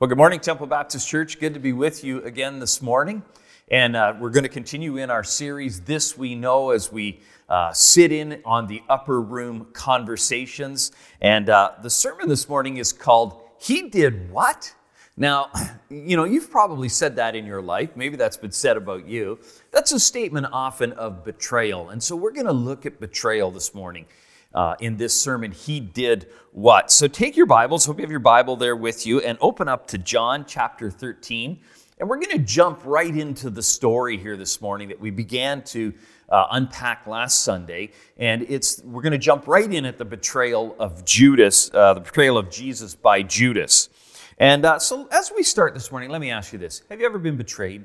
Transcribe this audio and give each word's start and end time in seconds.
Well, 0.00 0.08
good 0.08 0.16
morning, 0.16 0.40
Temple 0.40 0.66
Baptist 0.66 1.06
Church. 1.06 1.38
Good 1.38 1.52
to 1.52 1.60
be 1.60 1.74
with 1.74 2.02
you 2.02 2.22
again 2.22 2.58
this 2.58 2.80
morning. 2.80 3.22
And 3.70 3.94
uh, 3.94 4.14
we're 4.18 4.30
going 4.30 4.44
to 4.44 4.48
continue 4.48 4.96
in 4.96 5.10
our 5.10 5.22
series, 5.22 5.82
This 5.82 6.16
We 6.16 6.34
Know, 6.34 6.70
as 6.70 6.90
we 6.90 7.20
uh, 7.50 7.74
sit 7.74 8.10
in 8.10 8.40
on 8.46 8.66
the 8.66 8.82
upper 8.88 9.20
room 9.20 9.66
conversations. 9.74 10.92
And 11.20 11.50
uh, 11.50 11.72
the 11.82 11.90
sermon 11.90 12.30
this 12.30 12.48
morning 12.48 12.78
is 12.78 12.94
called 12.94 13.42
He 13.58 13.90
Did 13.90 14.30
What? 14.30 14.74
Now, 15.18 15.50
you 15.90 16.16
know, 16.16 16.24
you've 16.24 16.50
probably 16.50 16.88
said 16.88 17.16
that 17.16 17.36
in 17.36 17.44
your 17.44 17.60
life. 17.60 17.90
Maybe 17.94 18.16
that's 18.16 18.38
been 18.38 18.52
said 18.52 18.78
about 18.78 19.06
you. 19.06 19.38
That's 19.70 19.92
a 19.92 20.00
statement 20.00 20.46
often 20.50 20.92
of 20.92 21.26
betrayal. 21.26 21.90
And 21.90 22.02
so 22.02 22.16
we're 22.16 22.32
going 22.32 22.46
to 22.46 22.52
look 22.52 22.86
at 22.86 23.00
betrayal 23.00 23.50
this 23.50 23.74
morning 23.74 24.06
uh, 24.54 24.74
in 24.80 24.96
this 24.96 25.18
sermon, 25.18 25.52
he 25.52 25.80
did 25.80 26.28
what? 26.52 26.90
So 26.90 27.06
take 27.06 27.36
your 27.36 27.46
Bibles, 27.46 27.86
hope 27.86 27.98
you 27.98 28.02
have 28.02 28.10
your 28.10 28.20
Bible 28.20 28.56
there 28.56 28.76
with 28.76 29.06
you, 29.06 29.20
and 29.20 29.38
open 29.40 29.68
up 29.68 29.86
to 29.88 29.98
John 29.98 30.44
chapter 30.46 30.90
13. 30.90 31.60
And 31.98 32.08
we're 32.08 32.16
going 32.16 32.36
to 32.36 32.44
jump 32.44 32.80
right 32.84 33.14
into 33.14 33.50
the 33.50 33.62
story 33.62 34.16
here 34.16 34.36
this 34.36 34.60
morning 34.60 34.88
that 34.88 34.98
we 34.98 35.10
began 35.10 35.62
to 35.64 35.92
uh, 36.30 36.46
unpack 36.52 37.06
last 37.06 37.42
Sunday. 37.42 37.90
And 38.16 38.42
it's 38.48 38.82
we're 38.82 39.02
going 39.02 39.12
to 39.12 39.18
jump 39.18 39.46
right 39.46 39.70
in 39.70 39.84
at 39.84 39.98
the 39.98 40.04
betrayal 40.04 40.74
of 40.78 41.04
Judas, 41.04 41.70
uh, 41.74 41.94
the 41.94 42.00
betrayal 42.00 42.38
of 42.38 42.50
Jesus 42.50 42.94
by 42.94 43.22
Judas. 43.22 43.90
And 44.38 44.64
uh, 44.64 44.78
so 44.78 45.06
as 45.12 45.30
we 45.36 45.42
start 45.42 45.74
this 45.74 45.90
morning, 45.90 46.08
let 46.08 46.20
me 46.22 46.30
ask 46.30 46.52
you 46.52 46.58
this 46.58 46.82
Have 46.88 47.00
you 47.00 47.06
ever 47.06 47.18
been 47.18 47.36
betrayed? 47.36 47.84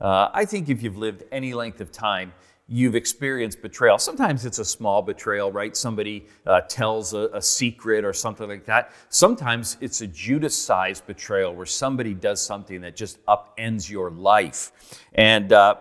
Uh, 0.00 0.30
I 0.32 0.44
think 0.44 0.68
if 0.68 0.82
you've 0.82 0.96
lived 0.96 1.24
any 1.30 1.52
length 1.52 1.80
of 1.80 1.92
time, 1.92 2.32
you've 2.70 2.94
experienced 2.94 3.60
betrayal. 3.60 3.98
Sometimes 3.98 4.46
it's 4.46 4.60
a 4.60 4.64
small 4.64 5.02
betrayal, 5.02 5.50
right? 5.50 5.76
Somebody 5.76 6.26
uh, 6.46 6.60
tells 6.62 7.12
a, 7.12 7.28
a, 7.34 7.42
secret 7.42 8.04
or 8.04 8.12
something 8.12 8.48
like 8.48 8.64
that. 8.66 8.92
Sometimes 9.08 9.76
it's 9.80 10.00
a 10.02 10.06
Judas 10.06 10.56
sized 10.56 11.04
betrayal 11.04 11.52
where 11.52 11.66
somebody 11.66 12.14
does 12.14 12.40
something 12.40 12.80
that 12.82 12.94
just 12.94 13.18
upends 13.26 13.90
your 13.90 14.12
life. 14.12 14.70
And, 15.14 15.52
uh, 15.52 15.74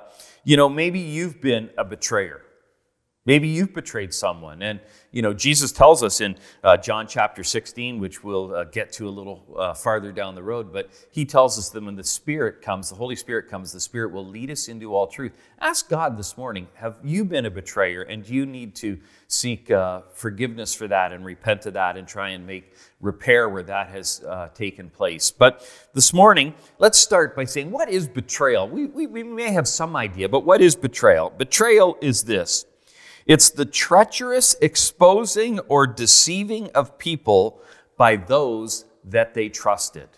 you 0.44 0.58
know, 0.58 0.68
maybe 0.68 1.00
you've 1.00 1.40
been 1.40 1.70
a 1.78 1.86
betrayer. 1.86 2.42
Maybe 3.26 3.50
you've 3.50 3.74
betrayed 3.74 4.14
someone. 4.14 4.62
And, 4.62 4.80
you 5.12 5.22
know, 5.22 5.34
Jesus 5.34 5.74
tells 5.74 6.04
us 6.04 6.22
in 6.22 6.38
uh, 6.64 6.78
John 6.78 7.06
chapter 7.06 7.44
16, 7.44 8.00
which 8.00 8.24
we'll 8.24 8.56
uh, 8.56 8.64
get 8.64 8.94
to 8.94 9.10
a 9.10 9.12
little 9.12 9.46
uh, 9.58 9.74
farther 9.74 10.14
down 10.14 10.36
the 10.36 10.42
road, 10.42 10.72
but 10.72 10.90
he 11.12 11.26
tells 11.26 11.60
us 11.60 11.70
that 11.70 11.84
when 11.84 11.96
the 11.96 12.04
Spirit 12.04 12.62
comes, 12.62 12.90
the 12.90 12.96
Holy 12.96 13.18
Spirit 13.18 13.50
comes, 13.50 13.74
the 13.74 13.80
Spirit 13.80 14.14
will 14.14 14.26
lead 14.26 14.50
us 14.50 14.70
into 14.70 14.96
all 14.96 15.06
truth. 15.06 15.34
Ask 15.60 15.90
God 15.90 16.18
this 16.18 16.38
morning 16.38 16.70
have 16.76 16.96
you 17.04 17.26
been 17.26 17.46
a 17.46 17.52
betrayer? 17.52 18.04
And 18.04 18.24
do 18.24 18.34
you 18.34 18.46
need 18.46 18.74
to 18.76 18.98
seek 19.28 19.70
uh, 19.70 20.02
forgiveness 20.14 20.74
for 20.74 20.88
that 20.88 21.12
and 21.12 21.26
repent 21.26 21.66
of 21.66 21.74
that 21.74 21.98
and 21.98 22.08
try 22.08 22.30
and 22.30 22.48
make 22.48 22.74
repair 23.02 23.50
where 23.50 23.64
that 23.64 23.90
has 23.90 24.24
uh, 24.28 24.48
taken 24.56 24.90
place? 24.90 25.30
But 25.30 25.70
this 25.94 26.14
morning, 26.14 26.54
let's 26.78 26.98
start 26.98 27.36
by 27.36 27.44
saying, 27.44 27.70
what 27.70 27.90
is 27.90 28.08
betrayal? 28.08 28.70
We, 28.70 28.86
we, 28.86 29.08
we 29.08 29.24
may 29.24 29.52
have 29.52 29.68
some 29.68 29.98
idea, 29.98 30.30
but 30.30 30.46
what 30.46 30.62
is 30.62 30.76
betrayal? 30.76 31.32
Betrayal 31.38 31.98
is 32.02 32.24
this 32.24 32.66
it's 33.30 33.52
the 33.52 33.66
treacherous 33.66 34.56
exposing 34.60 35.60
or 35.60 35.86
deceiving 35.86 36.72
of 36.74 36.98
people 36.98 37.62
by 37.96 38.16
those 38.16 38.86
that 39.06 39.36
they 39.36 39.50
trusted. 39.50 40.10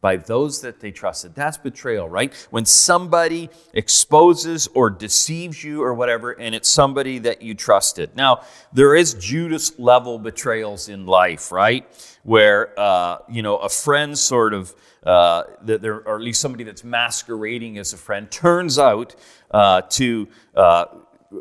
By 0.00 0.16
those 0.16 0.62
that 0.62 0.80
they 0.80 0.90
trusted. 0.90 1.36
That's 1.36 1.58
betrayal, 1.58 2.08
right? 2.08 2.34
When 2.50 2.64
somebody 2.64 3.50
exposes 3.72 4.66
or 4.74 4.90
deceives 4.90 5.62
you 5.62 5.80
or 5.84 5.94
whatever, 5.94 6.32
and 6.32 6.56
it's 6.56 6.68
somebody 6.68 7.20
that 7.20 7.40
you 7.40 7.54
trusted. 7.54 8.16
Now, 8.16 8.42
there 8.72 8.96
is 8.96 9.14
Judas 9.14 9.78
level 9.78 10.18
betrayals 10.18 10.88
in 10.88 11.06
life, 11.06 11.52
right? 11.52 11.86
Where, 12.24 12.78
uh, 12.78 13.18
you 13.28 13.42
know, 13.42 13.58
a 13.58 13.68
friend 13.68 14.18
sort 14.18 14.54
of, 14.54 14.74
uh, 15.04 15.44
there, 15.62 16.00
or 16.00 16.16
at 16.16 16.22
least 16.22 16.40
somebody 16.40 16.64
that's 16.64 16.82
masquerading 16.82 17.78
as 17.78 17.92
a 17.92 17.96
friend, 17.96 18.28
turns 18.28 18.76
out 18.76 19.14
uh, 19.52 19.82
to 19.82 20.26
uh, 20.56 20.86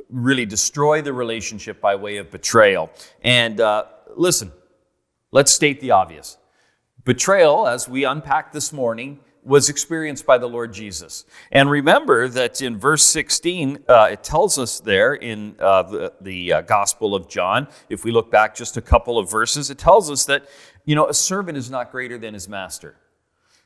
really 0.09 0.45
destroy 0.45 1.01
the 1.01 1.13
relationship 1.13 1.81
by 1.81 1.95
way 1.95 2.17
of 2.17 2.31
betrayal. 2.31 2.89
And 3.23 3.59
uh, 3.59 3.85
listen, 4.15 4.51
let's 5.31 5.51
state 5.51 5.81
the 5.81 5.91
obvious. 5.91 6.37
Betrayal, 7.03 7.67
as 7.67 7.87
we 7.87 8.03
unpacked 8.03 8.53
this 8.53 8.73
morning, 8.73 9.19
was 9.43 9.69
experienced 9.69 10.25
by 10.25 10.39
the 10.39 10.47
Lord 10.47 10.73
Jesus. 10.73 11.23
And 11.51 11.69
remember 11.69 12.27
that 12.29 12.63
in 12.63 12.79
verse 12.79 13.03
16, 13.03 13.85
uh, 13.87 14.09
it 14.11 14.23
tells 14.23 14.57
us 14.57 14.79
there 14.79 15.13
in 15.13 15.55
uh, 15.59 15.83
the, 15.83 16.13
the 16.19 16.53
uh, 16.53 16.61
Gospel 16.61 17.13
of 17.13 17.29
John, 17.29 17.67
if 17.87 18.03
we 18.03 18.11
look 18.11 18.31
back 18.31 18.55
just 18.55 18.75
a 18.75 18.81
couple 18.81 19.19
of 19.19 19.29
verses, 19.29 19.69
it 19.69 19.77
tells 19.77 20.09
us 20.09 20.25
that, 20.25 20.47
you 20.83 20.95
know, 20.95 21.07
a 21.07 21.13
servant 21.13 21.59
is 21.59 21.69
not 21.69 21.91
greater 21.91 22.17
than 22.17 22.33
his 22.33 22.49
master. 22.49 22.97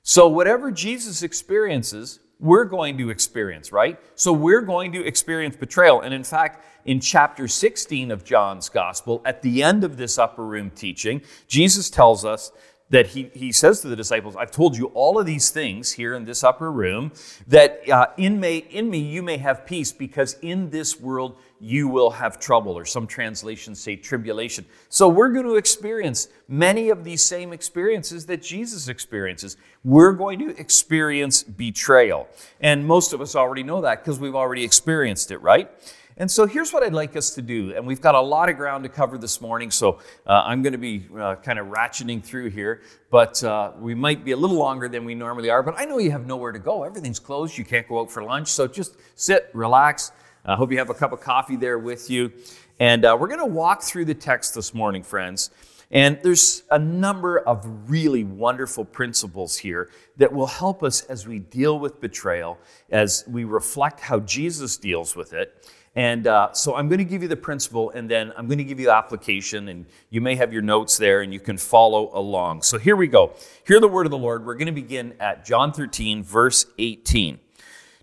So 0.03 0.27
whatever 0.27 0.69
Jesus 0.69 1.23
experiences, 1.23 2.19
we're 2.39 2.65
going 2.65 2.97
to 2.97 3.09
experience, 3.09 3.71
right? 3.71 3.99
So 4.15 4.31
we're 4.31 4.61
going 4.61 4.93
to 4.93 5.05
experience 5.05 5.55
betrayal. 5.55 6.01
And 6.01 6.13
in 6.13 6.23
fact, 6.23 6.63
in 6.85 7.01
chapter 7.01 7.47
16 7.47 8.11
of 8.11 8.23
John's 8.23 8.69
gospel, 8.69 9.21
at 9.25 9.41
the 9.41 9.61
end 9.61 9.83
of 9.83 9.97
this 9.97 10.17
upper 10.17 10.45
room 10.45 10.71
teaching, 10.71 11.21
Jesus 11.47 11.89
tells 11.89 12.23
us 12.23 12.51
that 12.89 13.07
he, 13.07 13.29
he 13.33 13.51
says 13.51 13.81
to 13.81 13.87
the 13.87 13.95
disciples, 13.95 14.35
I've 14.35 14.51
told 14.51 14.75
you 14.75 14.87
all 14.87 15.19
of 15.19 15.25
these 15.25 15.51
things 15.51 15.91
here 15.91 16.15
in 16.15 16.25
this 16.25 16.43
upper 16.43 16.71
room, 16.71 17.11
that 17.47 17.87
uh, 17.89 18.07
in, 18.17 18.39
may, 18.39 18.57
in 18.57 18.89
me 18.89 18.99
you 18.99 19.21
may 19.21 19.37
have 19.37 19.65
peace, 19.65 19.91
because 19.91 20.33
in 20.41 20.71
this 20.71 20.99
world 20.99 21.37
you 21.59 21.87
will 21.87 22.09
have 22.09 22.39
trouble, 22.39 22.77
or 22.77 22.85
some 22.85 23.05
translations 23.05 23.79
say 23.79 23.95
tribulation. 23.95 24.65
So 24.89 25.09
we're 25.09 25.29
going 25.29 25.45
to 25.45 25.55
experience 25.55 26.29
many 26.47 26.89
of 26.89 27.03
these 27.03 27.21
same 27.21 27.53
experiences 27.53 28.25
that 28.27 28.41
Jesus 28.41 28.87
experiences. 28.87 29.57
We're 29.83 30.13
going 30.13 30.39
to 30.39 30.57
experience 30.59 31.43
betrayal. 31.43 32.27
And 32.61 32.85
most 32.85 33.13
of 33.13 33.21
us 33.21 33.35
already 33.35 33.63
know 33.63 33.81
that 33.81 34.03
because 34.03 34.19
we've 34.19 34.35
already 34.35 34.63
experienced 34.63 35.31
it, 35.31 35.39
right? 35.39 35.69
And 36.19 36.29
so 36.29 36.45
here's 36.45 36.73
what 36.73 36.83
I'd 36.83 36.93
like 36.93 37.15
us 37.15 37.33
to 37.35 37.41
do. 37.41 37.73
And 37.73 37.87
we've 37.87 38.01
got 38.01 38.13
a 38.13 38.19
lot 38.19 38.49
of 38.49 38.57
ground 38.57 38.83
to 38.83 38.89
cover 38.89 39.17
this 39.17 39.39
morning, 39.39 39.71
so 39.71 39.99
uh, 40.27 40.43
I'm 40.45 40.61
going 40.61 40.73
to 40.73 40.77
be 40.77 41.07
uh, 41.17 41.35
kind 41.35 41.57
of 41.57 41.67
ratcheting 41.67 42.21
through 42.21 42.49
here. 42.49 42.81
But 43.09 43.41
uh, 43.41 43.71
we 43.79 43.95
might 43.95 44.25
be 44.25 44.33
a 44.33 44.37
little 44.37 44.57
longer 44.57 44.89
than 44.89 45.05
we 45.05 45.15
normally 45.15 45.49
are. 45.49 45.63
But 45.63 45.75
I 45.77 45.85
know 45.85 45.97
you 45.97 46.11
have 46.11 46.27
nowhere 46.27 46.51
to 46.51 46.59
go. 46.59 46.83
Everything's 46.83 47.19
closed. 47.19 47.57
You 47.57 47.63
can't 47.63 47.87
go 47.87 48.01
out 48.01 48.11
for 48.11 48.21
lunch. 48.21 48.49
So 48.49 48.67
just 48.67 48.97
sit, 49.15 49.49
relax. 49.53 50.11
I 50.45 50.55
hope 50.55 50.71
you 50.71 50.77
have 50.77 50.89
a 50.89 50.93
cup 50.93 51.11
of 51.11 51.21
coffee 51.21 51.55
there 51.55 51.77
with 51.77 52.09
you. 52.09 52.31
And 52.79 53.03
uh, 53.03 53.17
we're 53.19 53.27
going 53.27 53.39
to 53.39 53.45
walk 53.45 53.81
through 53.81 54.05
the 54.05 54.13
text 54.13 54.55
this 54.55 54.73
morning, 54.73 55.03
friends. 55.03 55.51
And 55.91 56.19
there's 56.21 56.63
a 56.69 56.79
number 56.79 57.39
of 57.39 57.89
really 57.89 58.23
wonderful 58.23 58.85
principles 58.85 59.57
here 59.57 59.89
that 60.17 60.31
will 60.31 60.47
help 60.47 60.83
us 60.83 61.01
as 61.01 61.27
we 61.27 61.39
deal 61.39 61.79
with 61.79 61.99
betrayal, 61.99 62.57
as 62.89 63.25
we 63.27 63.43
reflect 63.43 63.99
how 63.99 64.19
Jesus 64.19 64.77
deals 64.77 65.15
with 65.15 65.33
it. 65.33 65.67
And 65.95 66.27
uh, 66.27 66.53
so 66.53 66.75
I'm 66.75 66.87
going 66.87 66.99
to 66.99 67.05
give 67.05 67.23
you 67.23 67.27
the 67.27 67.35
principle 67.35 67.89
and 67.89 68.07
then 68.07 68.31
I'm 68.37 68.45
going 68.45 68.59
to 68.59 68.63
give 68.63 68.79
you 68.79 68.85
the 68.85 68.93
application, 68.93 69.69
and 69.69 69.87
you 70.11 70.21
may 70.21 70.35
have 70.35 70.53
your 70.53 70.61
notes 70.61 70.97
there 70.97 71.21
and 71.21 71.33
you 71.33 71.39
can 71.39 71.57
follow 71.57 72.11
along. 72.13 72.61
So 72.61 72.77
here 72.77 72.95
we 72.95 73.07
go. 73.07 73.33
Hear 73.65 73.79
the 73.79 73.87
word 73.87 74.05
of 74.05 74.11
the 74.11 74.17
Lord. 74.17 74.45
We're 74.45 74.53
going 74.53 74.67
to 74.67 74.71
begin 74.71 75.15
at 75.19 75.43
John 75.43 75.73
13, 75.73 76.23
verse 76.23 76.67
18. 76.77 77.39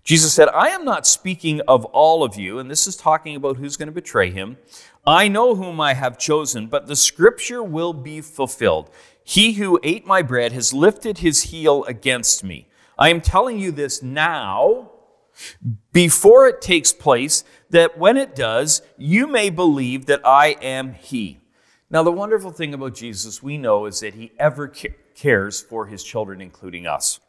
Jesus 0.07 0.33
said, 0.33 0.47
I 0.47 0.69
am 0.69 0.85
not 0.85 1.05
speaking 1.05 1.59
of 1.67 1.83
all 1.83 2.23
of 2.23 2.37
you, 2.37 2.59
and 2.59 2.71
this 2.71 2.87
is 2.87 2.95
talking 2.95 3.35
about 3.35 3.57
who's 3.57 3.75
going 3.75 3.89
to 3.89 3.93
betray 3.93 4.31
him. 4.31 4.57
I 5.05 5.27
know 5.27 5.53
whom 5.53 5.81
I 5.81 5.95
have 5.95 6.17
chosen, 6.17 6.67
but 6.67 6.87
the 6.87 6.95
scripture 6.95 7.61
will 7.61 7.91
be 7.91 8.21
fulfilled. 8.21 8.89
He 9.21 9.53
who 9.53 9.81
ate 9.83 10.07
my 10.07 10.21
bread 10.21 10.53
has 10.53 10.73
lifted 10.73 11.17
his 11.17 11.43
heel 11.43 11.83
against 11.83 12.41
me. 12.41 12.69
I 12.97 13.09
am 13.09 13.19
telling 13.19 13.59
you 13.59 13.69
this 13.73 14.01
now 14.01 14.91
before 15.91 16.47
it 16.47 16.61
takes 16.61 16.93
place, 16.93 17.43
that 17.69 17.97
when 17.97 18.15
it 18.15 18.33
does, 18.33 18.81
you 18.97 19.27
may 19.27 19.49
believe 19.49 20.05
that 20.05 20.25
I 20.25 20.55
am 20.61 20.93
He. 20.93 21.41
Now, 21.89 22.01
the 22.01 22.11
wonderful 22.13 22.51
thing 22.51 22.73
about 22.73 22.95
Jesus, 22.95 23.43
we 23.43 23.57
know, 23.57 23.85
is 23.85 23.99
that 23.99 24.15
He 24.15 24.31
ever 24.39 24.71
cares 25.15 25.61
for 25.61 25.87
His 25.87 26.01
children, 26.01 26.41
including 26.41 26.87
us. 26.87 27.19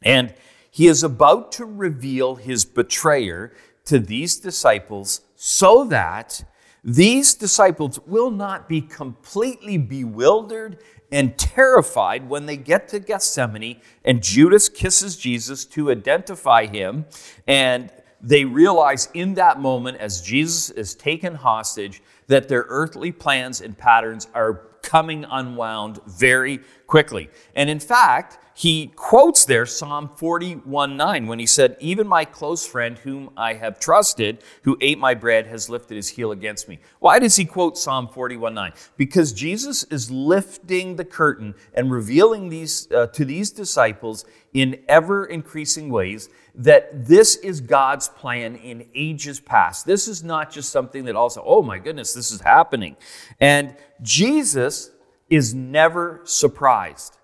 And 0.00 0.32
He 0.72 0.88
is 0.88 1.04
about 1.04 1.52
to 1.52 1.66
reveal 1.66 2.36
His 2.36 2.64
betrayer 2.64 3.52
to 3.84 3.98
these 3.98 4.36
disciples 4.36 5.20
so 5.36 5.84
that 5.84 6.42
these 6.82 7.34
disciples 7.34 8.00
will 8.06 8.30
not 8.30 8.68
be 8.68 8.80
completely 8.80 9.76
bewildered 9.76 10.78
and 11.12 11.36
terrified 11.36 12.28
when 12.28 12.46
they 12.46 12.56
get 12.56 12.88
to 12.88 12.98
Gethsemane 12.98 13.80
and 14.04 14.22
Judas 14.22 14.68
kisses 14.68 15.16
Jesus 15.16 15.66
to 15.66 15.90
identify 15.90 16.66
him. 16.66 17.04
And 17.46 17.90
they 18.20 18.44
realize 18.44 19.10
in 19.12 19.34
that 19.34 19.60
moment, 19.60 19.98
as 19.98 20.22
Jesus 20.22 20.70
is 20.70 20.94
taken 20.94 21.34
hostage, 21.34 22.02
that 22.28 22.48
their 22.48 22.64
earthly 22.68 23.12
plans 23.12 23.60
and 23.60 23.76
patterns 23.76 24.26
are 24.34 24.68
coming 24.82 25.24
unwound 25.30 26.00
very 26.06 26.60
quickly. 26.86 27.30
And 27.54 27.70
in 27.70 27.80
fact, 27.80 28.38
he 28.54 28.88
quotes 28.96 29.44
there 29.46 29.64
Psalm 29.64 30.10
41 30.16 30.96
9 30.96 31.26
when 31.26 31.38
he 31.38 31.46
said, 31.46 31.76
Even 31.80 32.06
my 32.06 32.24
close 32.24 32.66
friend, 32.66 32.98
whom 32.98 33.30
I 33.36 33.54
have 33.54 33.80
trusted, 33.80 34.42
who 34.62 34.76
ate 34.80 34.98
my 34.98 35.14
bread, 35.14 35.46
has 35.46 35.70
lifted 35.70 35.96
his 35.96 36.08
heel 36.08 36.32
against 36.32 36.68
me. 36.68 36.80
Why 36.98 37.18
does 37.18 37.36
he 37.36 37.44
quote 37.44 37.78
Psalm 37.78 38.08
41 38.08 38.52
9? 38.54 38.72
Because 38.96 39.32
Jesus 39.32 39.84
is 39.84 40.10
lifting 40.10 40.96
the 40.96 41.04
curtain 41.04 41.54
and 41.72 41.90
revealing 41.90 42.50
these 42.50 42.90
uh, 42.92 43.06
to 43.08 43.24
these 43.24 43.50
disciples 43.50 44.24
in 44.52 44.82
ever 44.86 45.24
increasing 45.24 45.88
ways 45.88 46.28
that 46.54 47.06
this 47.06 47.36
is 47.36 47.60
God's 47.60 48.08
plan 48.08 48.56
in 48.56 48.86
ages 48.94 49.40
past. 49.40 49.86
This 49.86 50.06
is 50.08 50.22
not 50.22 50.50
just 50.50 50.70
something 50.70 51.04
that 51.04 51.16
also, 51.16 51.42
oh 51.44 51.62
my 51.62 51.78
goodness, 51.78 52.12
this 52.12 52.30
is 52.30 52.40
happening. 52.40 52.96
And 53.40 53.74
Jesus 54.02 54.90
is 55.30 55.54
never 55.54 56.20
surprised. 56.24 57.16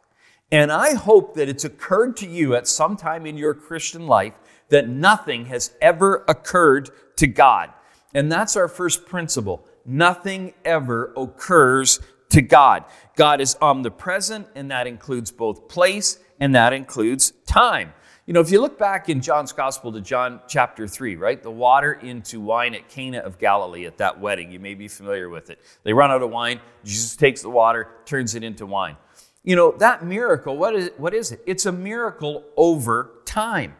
And 0.50 0.72
I 0.72 0.94
hope 0.94 1.34
that 1.34 1.48
it's 1.48 1.64
occurred 1.64 2.16
to 2.18 2.26
you 2.26 2.54
at 2.54 2.66
some 2.66 2.96
time 2.96 3.26
in 3.26 3.36
your 3.36 3.52
Christian 3.52 4.06
life 4.06 4.32
that 4.70 4.88
nothing 4.88 5.46
has 5.46 5.72
ever 5.80 6.24
occurred 6.26 6.90
to 7.16 7.26
God. 7.26 7.70
And 8.14 8.32
that's 8.32 8.56
our 8.56 8.68
first 8.68 9.06
principle. 9.06 9.66
Nothing 9.84 10.54
ever 10.64 11.12
occurs 11.16 12.00
to 12.30 12.40
God. 12.40 12.84
God 13.16 13.40
is 13.40 13.56
omnipresent, 13.60 14.48
and 14.54 14.70
that 14.70 14.86
includes 14.86 15.30
both 15.30 15.68
place 15.68 16.18
and 16.40 16.54
that 16.54 16.72
includes 16.72 17.32
time. 17.46 17.92
You 18.28 18.34
know, 18.34 18.40
if 18.40 18.50
you 18.50 18.60
look 18.60 18.78
back 18.78 19.08
in 19.08 19.22
John's 19.22 19.52
Gospel 19.52 19.90
to 19.90 20.02
John 20.02 20.40
chapter 20.46 20.86
3, 20.86 21.16
right? 21.16 21.42
The 21.42 21.50
water 21.50 21.94
into 21.94 22.42
wine 22.42 22.74
at 22.74 22.86
Cana 22.90 23.20
of 23.20 23.38
Galilee 23.38 23.86
at 23.86 23.96
that 23.96 24.20
wedding. 24.20 24.52
You 24.52 24.60
may 24.60 24.74
be 24.74 24.86
familiar 24.86 25.30
with 25.30 25.48
it. 25.48 25.58
They 25.82 25.94
run 25.94 26.10
out 26.10 26.20
of 26.20 26.28
wine. 26.28 26.60
Jesus 26.84 27.16
takes 27.16 27.40
the 27.40 27.48
water, 27.48 27.88
turns 28.04 28.34
it 28.34 28.44
into 28.44 28.66
wine. 28.66 28.98
You 29.44 29.56
know, 29.56 29.72
that 29.78 30.04
miracle, 30.04 30.58
what 30.58 30.74
is 30.76 30.88
it? 30.88 31.00
What 31.00 31.14
is 31.14 31.32
it? 31.32 31.40
It's 31.46 31.64
a 31.64 31.72
miracle 31.72 32.44
over 32.54 33.12
time. 33.24 33.76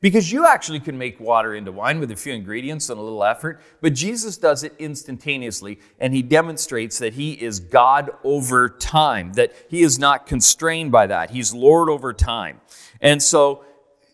Because 0.00 0.32
you 0.32 0.44
actually 0.44 0.80
can 0.80 0.98
make 0.98 1.20
water 1.20 1.54
into 1.54 1.70
wine 1.70 2.00
with 2.00 2.10
a 2.10 2.16
few 2.16 2.32
ingredients 2.32 2.90
and 2.90 2.98
a 2.98 3.02
little 3.02 3.22
effort, 3.22 3.60
but 3.80 3.94
Jesus 3.94 4.36
does 4.36 4.64
it 4.64 4.74
instantaneously, 4.80 5.78
and 6.00 6.12
he 6.12 6.20
demonstrates 6.20 6.98
that 6.98 7.14
he 7.14 7.34
is 7.34 7.60
God 7.60 8.10
over 8.24 8.68
time, 8.68 9.34
that 9.34 9.54
he 9.68 9.82
is 9.82 10.00
not 10.00 10.26
constrained 10.26 10.90
by 10.90 11.06
that. 11.06 11.30
He's 11.30 11.54
Lord 11.54 11.88
over 11.88 12.12
time. 12.12 12.60
And 13.00 13.22
so 13.22 13.64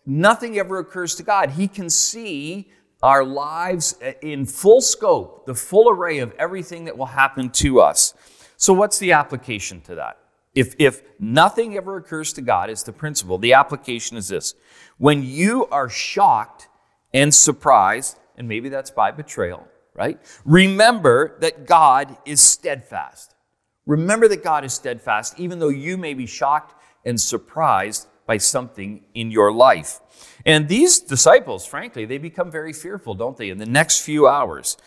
nothing 0.05 0.57
ever 0.57 0.79
occurs 0.79 1.15
to 1.15 1.23
God. 1.23 1.51
He 1.51 1.67
can 1.67 1.89
see 1.89 2.69
our 3.01 3.23
lives 3.23 3.97
in 4.21 4.45
full 4.45 4.81
scope, 4.81 5.45
the 5.45 5.55
full 5.55 5.89
array 5.89 6.19
of 6.19 6.33
everything 6.37 6.85
that 6.85 6.97
will 6.97 7.07
happen 7.07 7.49
to 7.49 7.79
us. 7.79 8.13
So, 8.57 8.73
what's 8.73 8.99
the 8.99 9.13
application 9.13 9.81
to 9.81 9.95
that? 9.95 10.17
If, 10.53 10.75
if 10.77 11.01
nothing 11.19 11.77
ever 11.77 11.97
occurs 11.97 12.33
to 12.33 12.41
God, 12.41 12.69
is 12.69 12.83
the 12.83 12.93
principle. 12.93 13.37
The 13.37 13.53
application 13.53 14.17
is 14.17 14.27
this 14.27 14.53
when 14.97 15.23
you 15.23 15.65
are 15.67 15.89
shocked 15.89 16.67
and 17.13 17.33
surprised, 17.33 18.19
and 18.37 18.47
maybe 18.47 18.69
that's 18.69 18.91
by 18.91 19.11
betrayal, 19.11 19.67
right? 19.93 20.19
Remember 20.45 21.37
that 21.39 21.65
God 21.65 22.17
is 22.25 22.41
steadfast. 22.41 23.33
Remember 23.85 24.27
that 24.27 24.43
God 24.43 24.63
is 24.63 24.73
steadfast, 24.73 25.39
even 25.39 25.59
though 25.59 25.69
you 25.69 25.97
may 25.97 26.13
be 26.13 26.25
shocked 26.25 26.75
and 27.05 27.19
surprised 27.19 28.07
by 28.31 28.37
something 28.37 29.03
in 29.13 29.29
your 29.29 29.51
life. 29.51 29.99
And 30.45 30.69
these 30.69 30.99
disciples, 30.99 31.65
frankly, 31.65 32.05
they 32.05 32.17
become 32.17 32.49
very 32.49 32.71
fearful, 32.71 33.13
don't 33.13 33.35
they, 33.35 33.49
in 33.49 33.57
the 33.57 33.65
next 33.65 34.03
few 34.03 34.25
hours. 34.25 34.77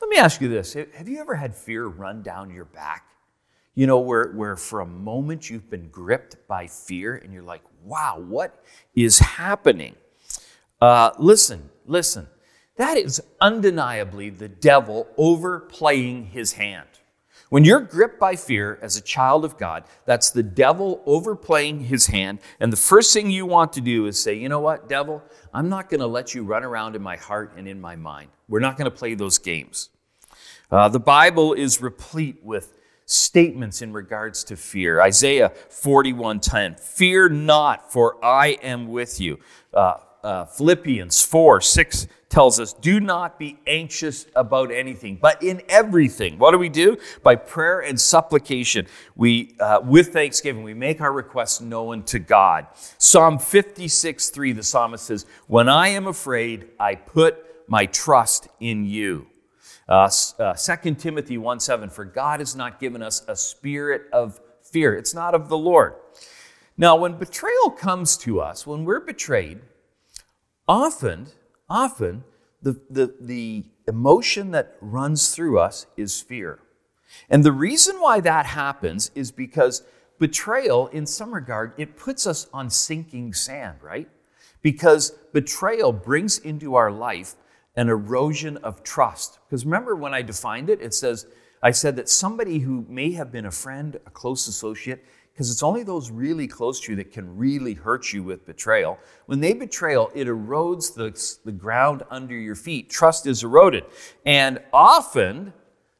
Let 0.00 0.10
me 0.10 0.16
ask 0.16 0.40
you 0.40 0.46
this 0.46 0.74
Have 0.74 1.08
you 1.08 1.18
ever 1.18 1.34
had 1.34 1.56
fear 1.56 1.86
run 1.86 2.22
down 2.22 2.54
your 2.54 2.66
back? 2.66 3.08
You 3.74 3.88
know, 3.88 3.98
where, 3.98 4.30
where 4.30 4.54
for 4.54 4.78
a 4.78 4.86
moment 4.86 5.50
you've 5.50 5.68
been 5.68 5.88
gripped 5.88 6.46
by 6.46 6.68
fear 6.68 7.16
and 7.16 7.32
you're 7.32 7.42
like, 7.42 7.62
wow, 7.82 8.22
what 8.24 8.62
is 8.94 9.18
happening? 9.18 9.96
Uh, 10.80 11.10
listen, 11.18 11.70
listen. 11.86 12.28
That 12.76 12.96
is 12.96 13.20
undeniably 13.40 14.30
the 14.30 14.48
devil 14.48 15.08
overplaying 15.16 16.26
his 16.26 16.52
hand. 16.52 16.86
When 17.54 17.64
you're 17.64 17.78
gripped 17.78 18.18
by 18.18 18.34
fear 18.34 18.80
as 18.82 18.96
a 18.96 19.00
child 19.00 19.44
of 19.44 19.56
God, 19.56 19.84
that's 20.06 20.30
the 20.30 20.42
devil 20.42 21.00
overplaying 21.06 21.84
his 21.84 22.06
hand. 22.06 22.40
And 22.58 22.72
the 22.72 22.76
first 22.76 23.14
thing 23.14 23.30
you 23.30 23.46
want 23.46 23.74
to 23.74 23.80
do 23.80 24.06
is 24.06 24.20
say, 24.20 24.34
you 24.34 24.48
know 24.48 24.58
what, 24.58 24.88
devil, 24.88 25.22
I'm 25.52 25.68
not 25.68 25.88
going 25.88 26.00
to 26.00 26.08
let 26.08 26.34
you 26.34 26.42
run 26.42 26.64
around 26.64 26.96
in 26.96 27.02
my 27.02 27.14
heart 27.14 27.52
and 27.56 27.68
in 27.68 27.80
my 27.80 27.94
mind. 27.94 28.30
We're 28.48 28.58
not 28.58 28.76
going 28.76 28.90
to 28.90 28.96
play 28.96 29.14
those 29.14 29.38
games. 29.38 29.90
Uh, 30.68 30.88
the 30.88 30.98
Bible 30.98 31.52
is 31.52 31.80
replete 31.80 32.42
with 32.42 32.76
statements 33.06 33.82
in 33.82 33.92
regards 33.92 34.42
to 34.42 34.56
fear. 34.56 35.00
Isaiah 35.00 35.52
41:10, 35.68 36.74
"Fear 36.80 37.28
not, 37.28 37.92
for 37.92 38.16
I 38.20 38.58
am 38.64 38.88
with 38.88 39.20
you." 39.20 39.38
Uh, 39.72 39.98
uh, 40.24 40.44
Philippians 40.46 41.22
4 41.22 41.60
6 41.60 42.08
tells 42.34 42.58
us, 42.58 42.72
Do 42.72 42.98
not 42.98 43.38
be 43.38 43.58
anxious 43.64 44.26
about 44.34 44.72
anything, 44.72 45.18
but 45.22 45.40
in 45.40 45.62
everything. 45.68 46.36
What 46.36 46.50
do 46.50 46.58
we 46.58 46.68
do? 46.68 46.98
By 47.22 47.36
prayer 47.36 47.78
and 47.78 47.98
supplication, 47.98 48.88
we, 49.14 49.54
uh, 49.60 49.80
with 49.84 50.08
thanksgiving, 50.12 50.64
we 50.64 50.74
make 50.74 51.00
our 51.00 51.12
requests 51.12 51.60
known 51.60 52.02
to 52.04 52.18
God. 52.18 52.66
Psalm 52.98 53.38
56 53.38 54.30
3, 54.30 54.52
the 54.52 54.64
psalmist 54.64 55.06
says, 55.06 55.26
When 55.46 55.68
I 55.68 55.88
am 55.88 56.08
afraid, 56.08 56.70
I 56.80 56.96
put 56.96 57.38
my 57.68 57.86
trust 57.86 58.48
in 58.58 58.84
you. 58.84 59.28
Uh, 59.88 60.10
uh, 60.40 60.54
2 60.54 60.94
Timothy 60.96 61.38
1 61.38 61.60
7, 61.60 61.88
for 61.88 62.04
God 62.04 62.40
has 62.40 62.56
not 62.56 62.80
given 62.80 63.00
us 63.00 63.24
a 63.28 63.36
spirit 63.36 64.08
of 64.12 64.40
fear. 64.60 64.96
It's 64.96 65.14
not 65.14 65.36
of 65.36 65.48
the 65.48 65.58
Lord. 65.58 65.94
Now, 66.76 66.96
when 66.96 67.16
betrayal 67.16 67.70
comes 67.70 68.16
to 68.18 68.40
us, 68.40 68.66
when 68.66 68.84
we're 68.84 68.98
betrayed, 68.98 69.60
often, 70.66 71.28
often, 71.68 72.24
the, 72.62 72.80
the, 72.88 73.14
the 73.20 73.64
emotion 73.86 74.50
that 74.52 74.76
runs 74.80 75.34
through 75.34 75.58
us 75.58 75.86
is 75.96 76.20
fear. 76.20 76.60
And 77.28 77.44
the 77.44 77.52
reason 77.52 77.96
why 78.00 78.20
that 78.20 78.46
happens 78.46 79.10
is 79.14 79.30
because 79.30 79.82
betrayal, 80.18 80.88
in 80.88 81.06
some 81.06 81.34
regard, 81.34 81.72
it 81.76 81.96
puts 81.96 82.26
us 82.26 82.46
on 82.52 82.70
sinking 82.70 83.34
sand, 83.34 83.78
right? 83.82 84.08
Because 84.62 85.10
betrayal 85.32 85.92
brings 85.92 86.38
into 86.38 86.74
our 86.74 86.90
life 86.90 87.34
an 87.76 87.88
erosion 87.88 88.56
of 88.58 88.82
trust. 88.82 89.38
Because 89.46 89.64
remember 89.64 89.94
when 89.94 90.14
I 90.14 90.22
defined 90.22 90.70
it, 90.70 90.80
it 90.80 90.94
says, 90.94 91.26
I 91.62 91.70
said 91.70 91.96
that 91.96 92.08
somebody 92.08 92.60
who 92.60 92.84
may 92.88 93.12
have 93.12 93.32
been 93.32 93.46
a 93.46 93.50
friend, 93.50 93.96
a 94.06 94.10
close 94.10 94.46
associate, 94.48 95.04
because 95.34 95.50
it's 95.50 95.64
only 95.64 95.82
those 95.82 96.12
really 96.12 96.46
close 96.46 96.80
to 96.82 96.92
you 96.92 96.96
that 96.96 97.10
can 97.10 97.36
really 97.36 97.74
hurt 97.74 98.12
you 98.12 98.22
with 98.22 98.46
betrayal. 98.46 99.00
When 99.26 99.40
they 99.40 99.52
betrayal, 99.52 100.12
it 100.14 100.28
erodes 100.28 100.94
the, 100.94 101.10
the 101.44 101.50
ground 101.50 102.04
under 102.08 102.36
your 102.36 102.54
feet. 102.54 102.88
Trust 102.88 103.26
is 103.26 103.42
eroded. 103.42 103.84
And 104.24 104.60
often, 104.72 105.52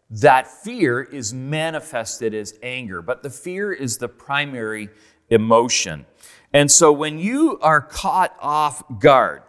that 0.09 0.47
fear 0.47 1.03
is 1.03 1.35
manifested 1.35 2.33
as 2.33 2.57
anger, 2.63 3.03
but 3.03 3.25
the 3.25 3.31
fear 3.31 3.73
is 3.73 3.99
the 3.99 4.09
primary 4.09 4.89
emotion. 5.31 6.07
And 6.53 6.71
so 6.71 6.93
when 6.93 7.19
you 7.19 7.59
are 7.61 7.81
caught 7.81 8.37
off 8.39 8.85
guard, 9.01 9.43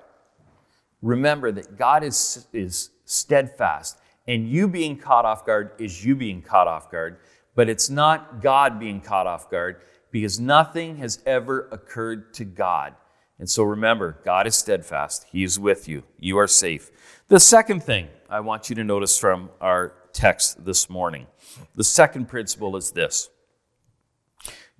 remember 1.04 1.52
that 1.52 1.78
God 1.78 2.04
is, 2.04 2.48
is 2.52 2.90
steadfast, 3.04 4.00
and 4.28 4.50
you 4.50 4.68
being 4.68 4.98
caught 4.98 5.26
off 5.26 5.46
guard 5.46 5.74
is 5.78 6.04
you 6.04 6.16
being 6.16 6.42
caught 6.42 6.68
off 6.68 6.90
guard, 6.90 7.20
but 7.56 7.70
it's 7.70 7.90
not 7.90 8.42
God 8.42 8.80
being 8.80 9.02
caught 9.02 9.28
off 9.28 9.50
guard 9.50 9.82
because 10.12 10.40
nothing 10.40 10.98
has 10.98 11.20
ever 11.26 11.68
occurred 11.72 12.34
to 12.36 12.46
God. 12.46 12.94
And 13.40 13.50
so 13.50 13.64
remember, 13.64 14.20
God 14.24 14.48
is 14.48 14.56
steadfast. 14.56 15.26
He 15.32 15.44
is 15.44 15.60
with 15.60 15.90
you. 15.90 16.04
You 16.20 16.38
are 16.38 16.48
safe. 16.48 16.92
The 17.28 17.40
second 17.40 17.84
thing 17.84 18.08
I 18.30 18.40
want 18.40 18.70
you 18.70 18.76
to 18.76 18.84
notice 18.84 19.18
from 19.18 19.50
our 19.60 19.94
text 20.14 20.64
this 20.64 20.90
morning 20.90 21.28
the 21.76 21.84
second 21.84 22.28
principle 22.28 22.78
is 22.78 22.92
this 22.92 23.30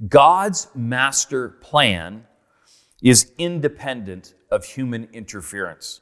God's 0.08 0.68
master 0.74 1.50
plan 1.50 2.26
is 3.02 3.32
independent 3.38 4.34
of 4.50 4.66
human 4.66 5.10
interference. 5.12 6.02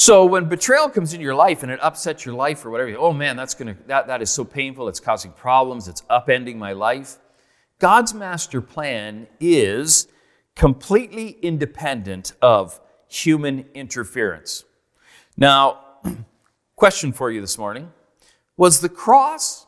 So 0.00 0.24
when 0.24 0.44
betrayal 0.44 0.88
comes 0.88 1.12
into 1.12 1.24
your 1.24 1.34
life 1.34 1.64
and 1.64 1.72
it 1.72 1.80
upsets 1.82 2.24
your 2.24 2.36
life 2.36 2.64
or 2.64 2.70
whatever, 2.70 2.96
oh 2.96 3.12
man, 3.12 3.34
that's 3.34 3.54
gonna 3.54 3.76
that, 3.88 4.06
that 4.06 4.22
is 4.22 4.30
so 4.30 4.44
painful, 4.44 4.86
it's 4.86 5.00
causing 5.00 5.32
problems, 5.32 5.88
it's 5.88 6.02
upending 6.02 6.54
my 6.54 6.72
life. 6.72 7.18
God's 7.80 8.14
master 8.14 8.60
plan 8.60 9.26
is 9.40 10.06
completely 10.54 11.30
independent 11.42 12.32
of 12.40 12.80
human 13.08 13.66
interference. 13.74 14.62
Now, 15.36 15.80
question 16.76 17.12
for 17.12 17.32
you 17.32 17.40
this 17.40 17.58
morning. 17.58 17.92
Was 18.56 18.80
the 18.80 18.88
cross, 18.88 19.66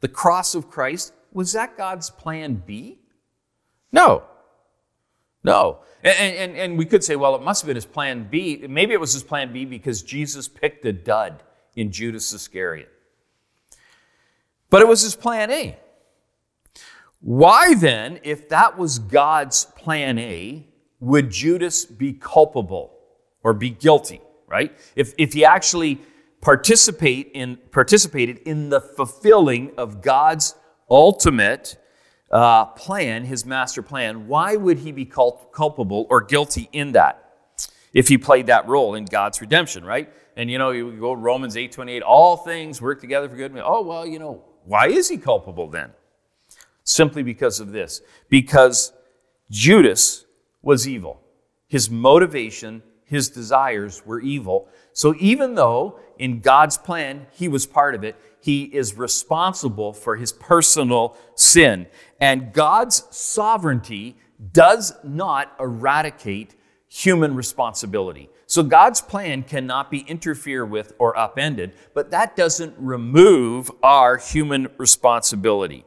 the 0.00 0.08
cross 0.08 0.56
of 0.56 0.70
Christ, 0.70 1.12
was 1.32 1.52
that 1.52 1.78
God's 1.78 2.10
plan 2.10 2.64
B? 2.66 2.98
No. 3.92 4.24
No. 5.44 5.80
And, 6.02 6.36
and, 6.36 6.56
and 6.56 6.78
we 6.78 6.84
could 6.84 7.04
say, 7.04 7.16
well, 7.16 7.34
it 7.36 7.42
must 7.42 7.62
have 7.62 7.66
been 7.66 7.76
his 7.76 7.86
plan 7.86 8.28
B. 8.30 8.64
Maybe 8.68 8.92
it 8.92 9.00
was 9.00 9.12
his 9.12 9.22
plan 9.22 9.52
B 9.52 9.64
because 9.64 10.02
Jesus 10.02 10.48
picked 10.48 10.84
a 10.84 10.92
dud 10.92 11.42
in 11.76 11.92
Judas 11.92 12.32
Iscariot. 12.32 12.88
But 14.70 14.82
it 14.82 14.88
was 14.88 15.02
his 15.02 15.14
plan 15.14 15.50
A. 15.50 15.76
Why 17.20 17.74
then, 17.74 18.18
if 18.24 18.48
that 18.48 18.76
was 18.76 18.98
God's 18.98 19.64
plan 19.64 20.18
A, 20.18 20.66
would 20.98 21.30
Judas 21.30 21.84
be 21.84 22.12
culpable 22.14 22.98
or 23.44 23.52
be 23.54 23.70
guilty, 23.70 24.20
right? 24.48 24.76
If, 24.96 25.14
if 25.18 25.32
he 25.32 25.44
actually 25.44 26.00
participate 26.40 27.30
in, 27.34 27.58
participated 27.70 28.38
in 28.38 28.70
the 28.70 28.80
fulfilling 28.80 29.72
of 29.76 30.02
God's 30.02 30.56
ultimate 30.90 31.76
uh, 32.32 32.64
plan, 32.66 33.24
his 33.24 33.44
master 33.44 33.82
plan, 33.82 34.26
why 34.26 34.56
would 34.56 34.78
he 34.78 34.92
be 34.92 35.04
culpable 35.04 36.06
or 36.08 36.22
guilty 36.22 36.68
in 36.72 36.92
that? 36.92 37.18
If 37.92 38.08
he 38.08 38.16
played 38.16 38.46
that 38.46 38.66
role 38.66 38.94
in 38.94 39.04
God's 39.04 39.40
redemption, 39.40 39.84
right? 39.84 40.10
And 40.36 40.50
you 40.50 40.56
know, 40.56 40.70
you 40.70 40.92
go 40.92 41.12
Romans 41.12 41.56
8 41.56 41.72
28, 41.72 42.02
all 42.02 42.38
things 42.38 42.80
work 42.80 43.00
together 43.00 43.28
for 43.28 43.36
good. 43.36 43.52
Oh, 43.62 43.82
well, 43.82 44.06
you 44.06 44.18
know, 44.18 44.42
why 44.64 44.88
is 44.88 45.08
he 45.08 45.18
culpable 45.18 45.68
then? 45.68 45.90
Simply 46.84 47.22
because 47.22 47.60
of 47.60 47.72
this. 47.72 48.00
Because 48.30 48.92
Judas 49.50 50.24
was 50.62 50.88
evil. 50.88 51.20
His 51.68 51.90
motivation, 51.90 52.82
his 53.04 53.28
desires 53.28 54.04
were 54.06 54.20
evil. 54.20 54.68
So 54.94 55.14
even 55.18 55.54
though 55.54 56.00
in 56.22 56.38
God's 56.38 56.78
plan 56.78 57.26
he 57.32 57.48
was 57.48 57.66
part 57.66 57.96
of 57.96 58.04
it, 58.04 58.16
he 58.40 58.62
is 58.62 58.96
responsible 58.96 59.92
for 59.92 60.14
his 60.14 60.32
personal 60.32 61.16
sin. 61.34 61.88
And 62.20 62.52
God's 62.52 63.04
sovereignty 63.10 64.16
does 64.52 64.92
not 65.02 65.52
eradicate 65.58 66.54
human 66.86 67.34
responsibility. 67.34 68.28
So 68.46 68.62
God's 68.62 69.00
plan 69.00 69.42
cannot 69.42 69.90
be 69.90 70.00
interfered 70.00 70.70
with 70.70 70.92
or 71.00 71.18
upended, 71.18 71.72
but 71.92 72.12
that 72.12 72.36
doesn't 72.36 72.74
remove 72.78 73.72
our 73.82 74.16
human 74.16 74.68
responsibility. 74.78 75.84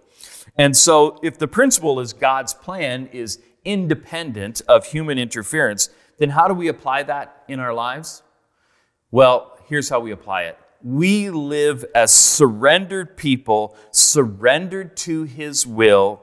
And 0.57 0.75
so 0.75 1.17
if 1.23 1.37
the 1.37 1.47
principle 1.47 2.01
is 2.01 2.11
God's 2.11 2.53
plan 2.53 3.07
is 3.13 3.39
independent 3.63 4.61
of 4.67 4.85
human 4.85 5.17
interference, 5.17 5.89
then 6.17 6.31
how 6.31 6.49
do 6.49 6.53
we 6.53 6.67
apply 6.67 7.03
that 7.03 7.43
in 7.47 7.61
our 7.61 7.73
lives? 7.73 8.21
Well, 9.11 9.54
here's 9.67 9.89
how 9.89 9.99
we 9.99 10.11
apply 10.11 10.43
it. 10.43 10.57
We 10.83 11.29
live 11.29 11.85
as 11.95 12.11
surrendered 12.13 13.17
people, 13.17 13.75
surrendered 13.91 14.95
to 14.97 15.23
His 15.23 15.65
will. 15.65 16.21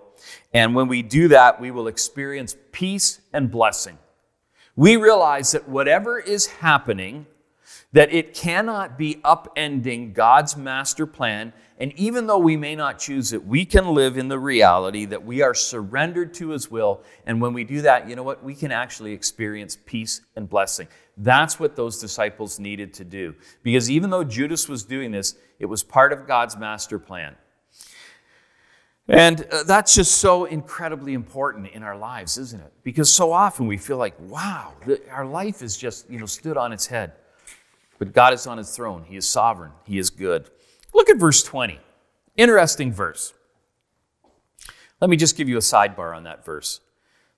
And 0.55 0.75
when 0.75 0.89
we 0.89 1.03
do 1.03 1.29
that, 1.29 1.61
we 1.61 1.71
will 1.71 1.89
experience 1.89 2.57
peace 2.71 3.21
and 3.33 3.51
blessing. 3.51 3.99
We 4.77 4.97
realize 4.97 5.53
that 5.53 5.69
whatever 5.69 6.19
is 6.19 6.47
happening, 6.47 7.27
that 7.93 8.13
it 8.13 8.35
cannot 8.35 8.97
be 8.97 9.17
upending 9.17 10.15
God's 10.15 10.57
master 10.57 11.07
plan 11.07 11.53
and 11.83 11.93
even 11.99 12.29
though 12.29 12.39
we 12.39 12.57
may 12.57 12.77
not 12.77 13.01
choose 13.01 13.33
it, 13.33 13.45
we 13.45 13.65
can 13.65 13.89
live 13.89 14.17
in 14.17 14.29
the 14.29 14.39
reality 14.39 15.05
that 15.07 15.25
we 15.25 15.43
are 15.43 15.53
surrendered 15.53 16.33
to 16.35 16.51
His 16.51 16.71
will. 16.71 17.03
And 17.27 17.41
when 17.41 17.55
we 17.55 17.65
do 17.65 17.83
that, 17.83 18.09
you 18.09 18.15
know 18.15 18.23
what? 18.23 18.45
We 18.45 18.55
can 18.55 18.71
actually 18.71 19.13
experience 19.13 19.77
peace 19.85 20.21
and 20.37 20.49
blessing. 20.49 20.87
That's 21.17 21.61
what 21.61 21.77
those 21.77 21.99
disciples 21.99 22.59
needed 22.59 22.95
to 22.95 23.05
do. 23.05 23.35
Because 23.63 23.91
even 23.91 24.11
though 24.11 24.25
Judas 24.25 24.69
was 24.69 24.85
doing 24.85 25.11
this, 25.11 25.37
it 25.59 25.67
was 25.67 25.83
part 25.83 26.13
of 26.13 26.27
God's 26.27 26.57
master 26.57 26.99
plan. 26.99 27.37
And 29.09 29.47
uh, 29.51 29.65
that's 29.65 29.95
just 29.95 30.19
so 30.19 30.45
incredibly 30.45 31.13
important 31.13 31.69
in 31.69 31.83
our 31.83 31.97
lives, 31.97 32.39
isn't 32.39 32.63
it? 32.63 32.73
Because 32.83 33.13
so 33.13 33.33
often 33.33 33.67
we 33.67 33.77
feel 33.77 33.97
like, 33.97 34.15
wow, 34.21 34.73
our 35.11 35.27
life 35.27 35.61
is 35.61 35.77
just, 35.77 36.09
you 36.09 36.19
know, 36.19 36.27
stood 36.27 36.57
on 36.57 36.73
its 36.73 36.87
head. 36.87 37.13
But 37.99 38.13
God 38.13 38.33
is 38.33 38.47
on 38.47 38.59
his 38.59 38.75
throne. 38.75 39.05
He 39.05 39.17
is 39.17 39.29
sovereign. 39.29 39.73
He 39.85 39.99
is 39.99 40.09
good. 40.09 40.51
Look 40.95 41.11
at 41.11 41.19
verse 41.19 41.43
20. 41.43 41.81
Interesting 42.37 42.93
verse. 42.93 43.35
Let 45.01 45.11
me 45.11 45.17
just 45.17 45.37
give 45.37 45.49
you 45.49 45.57
a 45.57 45.61
sidebar 45.61 46.17
on 46.17 46.25
that 46.25 46.45
verse. 46.45 46.81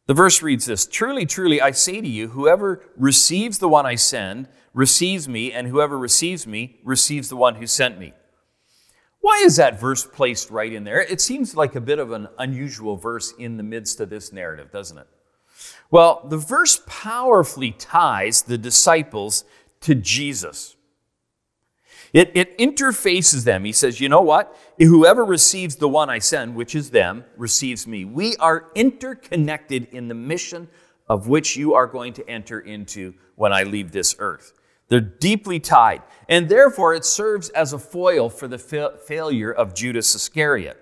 The 0.06 0.14
verse 0.14 0.42
reads 0.42 0.66
this 0.66 0.86
Truly, 0.86 1.26
truly, 1.26 1.60
I 1.60 1.70
say 1.70 2.00
to 2.00 2.08
you, 2.08 2.28
whoever 2.28 2.82
receives 2.96 3.58
the 3.58 3.68
one 3.68 3.86
I 3.86 3.94
send 3.94 4.48
receives 4.72 5.28
me, 5.28 5.52
and 5.52 5.68
whoever 5.68 5.98
receives 5.98 6.46
me 6.46 6.80
receives 6.84 7.28
the 7.28 7.36
one 7.36 7.56
who 7.56 7.66
sent 7.66 7.98
me. 7.98 8.12
Why 9.20 9.42
is 9.44 9.56
that 9.56 9.80
verse 9.80 10.04
placed 10.04 10.50
right 10.50 10.70
in 10.70 10.84
there? 10.84 11.00
It 11.00 11.20
seems 11.20 11.56
like 11.56 11.74
a 11.74 11.80
bit 11.80 11.98
of 11.98 12.12
an 12.12 12.28
unusual 12.38 12.96
verse 12.96 13.32
in 13.38 13.56
the 13.56 13.62
midst 13.62 14.00
of 14.00 14.10
this 14.10 14.32
narrative, 14.32 14.70
doesn't 14.70 14.98
it? 14.98 15.06
Well, 15.90 16.26
the 16.28 16.36
verse 16.36 16.82
powerfully 16.86 17.70
ties 17.70 18.42
the 18.42 18.58
disciples 18.58 19.44
to 19.80 19.94
Jesus. 19.94 20.73
It, 22.14 22.30
it 22.34 22.56
interfaces 22.58 23.44
them. 23.44 23.64
He 23.64 23.72
says, 23.72 24.00
you 24.00 24.08
know 24.08 24.20
what? 24.20 24.56
Whoever 24.78 25.24
receives 25.24 25.76
the 25.76 25.88
one 25.88 26.08
I 26.08 26.20
send, 26.20 26.54
which 26.54 26.76
is 26.76 26.90
them, 26.90 27.24
receives 27.36 27.88
me. 27.88 28.04
We 28.04 28.36
are 28.36 28.70
interconnected 28.76 29.88
in 29.90 30.06
the 30.06 30.14
mission 30.14 30.68
of 31.08 31.26
which 31.26 31.56
you 31.56 31.74
are 31.74 31.88
going 31.88 32.12
to 32.14 32.30
enter 32.30 32.60
into 32.60 33.14
when 33.34 33.52
I 33.52 33.64
leave 33.64 33.90
this 33.90 34.14
earth. 34.20 34.52
They're 34.88 35.00
deeply 35.00 35.58
tied. 35.58 36.02
And 36.28 36.48
therefore, 36.48 36.94
it 36.94 37.04
serves 37.04 37.48
as 37.48 37.72
a 37.72 37.80
foil 37.80 38.30
for 38.30 38.46
the 38.46 38.58
fa- 38.58 38.96
failure 39.06 39.52
of 39.52 39.74
Judas 39.74 40.14
Iscariot. 40.14 40.80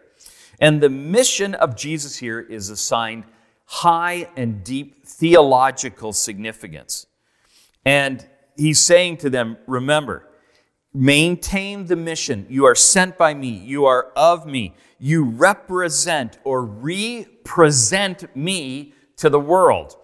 And 0.61 0.83
the 0.83 0.91
mission 0.91 1.55
of 1.55 1.77
Jesus 1.77 2.19
here 2.19 2.41
is 2.41 2.69
assigned 2.69 3.25
high 3.65 4.29
and 4.37 4.62
deep 4.62 5.07
theological 5.07 6.12
significance. 6.12 7.07
And 7.87 8.29
he's 8.55 8.81
saying 8.81 9.17
to 9.19 9.31
them, 9.31 9.57
remember, 9.67 10.29
Maintain 10.94 11.87
the 11.87 11.96
mission. 11.96 12.46
You 12.49 12.66
are 12.66 12.75
sent 12.75 13.16
by 13.16 13.32
me. 13.34 13.49
You 13.49 13.87
are 13.87 14.12
of 14.14 14.46
me. 14.46 14.75
You 14.99 15.25
represent 15.25 16.38
or 16.44 16.64
represent 16.64 18.37
me 18.37 18.92
to 19.16 19.30
the 19.30 19.40
world. 19.40 19.96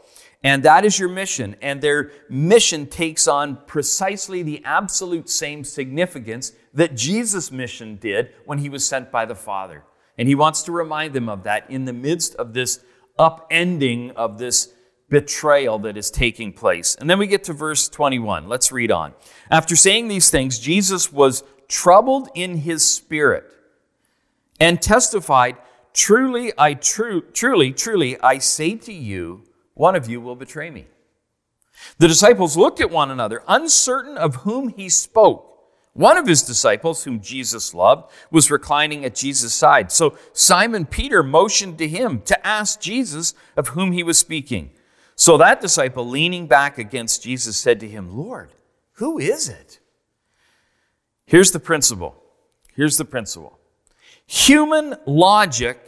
And 0.43 0.63
that 0.63 0.85
is 0.85 0.99
your 0.99 1.09
mission. 1.09 1.57
And 1.61 1.81
their 1.81 2.13
mission 2.31 2.87
takes 2.87 3.29
on 3.29 3.59
precisely 3.67 4.43
the 4.43 4.63
absolute 4.65 5.29
same 5.29 5.65
significance 5.65 6.53
that 6.73 6.97
Jesus' 6.97 7.51
mission 7.51 7.97
did 7.97 8.33
when 8.47 8.59
he 8.59 8.69
was 8.69 8.85
sent 8.85 9.11
by 9.11 9.27
the 9.27 9.35
Father. 9.35 9.85
And 10.17 10.29
he 10.29 10.35
wants 10.35 10.63
to 10.63 10.73
remind 10.73 11.13
them 11.13 11.29
of 11.29 11.43
that 11.43 11.71
in 11.71 11.85
the 11.85 11.93
midst 11.93 12.35
of 12.37 12.55
this 12.55 12.81
upending 13.19 14.13
of 14.15 14.39
this 14.39 14.73
betrayal 15.09 15.79
that 15.81 15.97
is 15.97 16.11
taking 16.11 16.53
place. 16.53 16.95
And 16.95 17.09
then 17.09 17.19
we 17.19 17.27
get 17.27 17.45
to 17.45 17.53
verse 17.53 17.89
21. 17.89 18.49
Let's 18.49 18.73
read 18.73 18.91
on. 18.91 19.15
After 19.51 19.77
saying 19.77 20.09
these 20.09 20.31
things, 20.31 20.59
Jesus 20.59 21.13
was 21.13 21.43
troubled 21.69 22.29
in 22.35 22.59
his 22.59 22.85
spirit 22.85 23.45
and 24.61 24.81
testified, 24.81 25.57
Truly, 25.95 26.53
I 26.57 26.75
truly, 26.75 27.73
truly, 27.73 28.21
I 28.21 28.39
say 28.39 28.77
to 28.77 28.93
you, 28.93 29.45
one 29.75 29.97
of 29.97 30.09
you 30.09 30.21
will 30.21 30.37
betray 30.37 30.71
me. 30.71 30.87
The 31.99 32.09
disciples 32.09 32.57
looked 32.57 32.81
at 32.81 32.91
one 32.91 33.11
another, 33.11 33.43
uncertain 33.49 34.17
of 34.17 34.37
whom 34.37 34.69
he 34.69 34.89
spoke. 34.89 35.45
One 35.95 36.17
of 36.17 36.29
his 36.29 36.43
disciples, 36.43 37.03
whom 37.03 37.21
Jesus 37.21 37.75
loved, 37.75 38.13
was 38.31 38.51
reclining 38.51 39.05
at 39.05 39.17
Jesus' 39.17 39.55
side. 39.55 39.91
So 39.91 40.17
Simon 40.33 40.87
Peter 40.87 41.25
motioned 41.25 41.79
to 41.79 41.89
him 41.89 42.21
to 42.23 42.47
ask 42.47 42.81
Jesus 42.81 43.35
of 43.57 43.69
whom 43.69 43.91
he 43.91 44.05
was 44.05 44.19
speaking. 44.19 44.71
So 45.19 45.37
that 45.39 45.61
disciple, 45.61 46.09
leaning 46.09 46.47
back 46.47 46.79
against 46.79 47.25
Jesus, 47.25 47.57
said 47.57 47.81
to 47.81 47.89
him, 47.89 48.17
Lord, 48.17 48.53
who 48.93 49.19
is 49.19 49.49
it? 49.49 49.81
Here's 51.27 51.51
the 51.51 51.59
principle. 51.59 52.15
Here's 52.77 52.99
the 52.99 53.05
principle. 53.05 53.59
Human 54.29 54.95
logic 55.07 55.81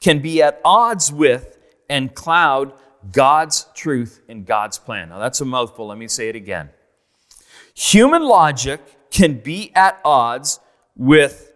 can 0.00 0.20
be 0.20 0.40
at 0.40 0.60
odds 0.64 1.12
with 1.12 1.58
and 1.90 2.14
cloud 2.14 2.74
God's 3.10 3.66
truth 3.74 4.20
and 4.28 4.46
God's 4.46 4.78
plan. 4.78 5.08
Now 5.08 5.18
that's 5.18 5.40
a 5.40 5.44
mouthful. 5.44 5.88
Let 5.88 5.98
me 5.98 6.06
say 6.06 6.28
it 6.28 6.36
again. 6.36 6.70
Human 7.74 8.22
logic 8.22 9.10
can 9.10 9.40
be 9.40 9.72
at 9.74 10.00
odds 10.04 10.60
with 10.94 11.52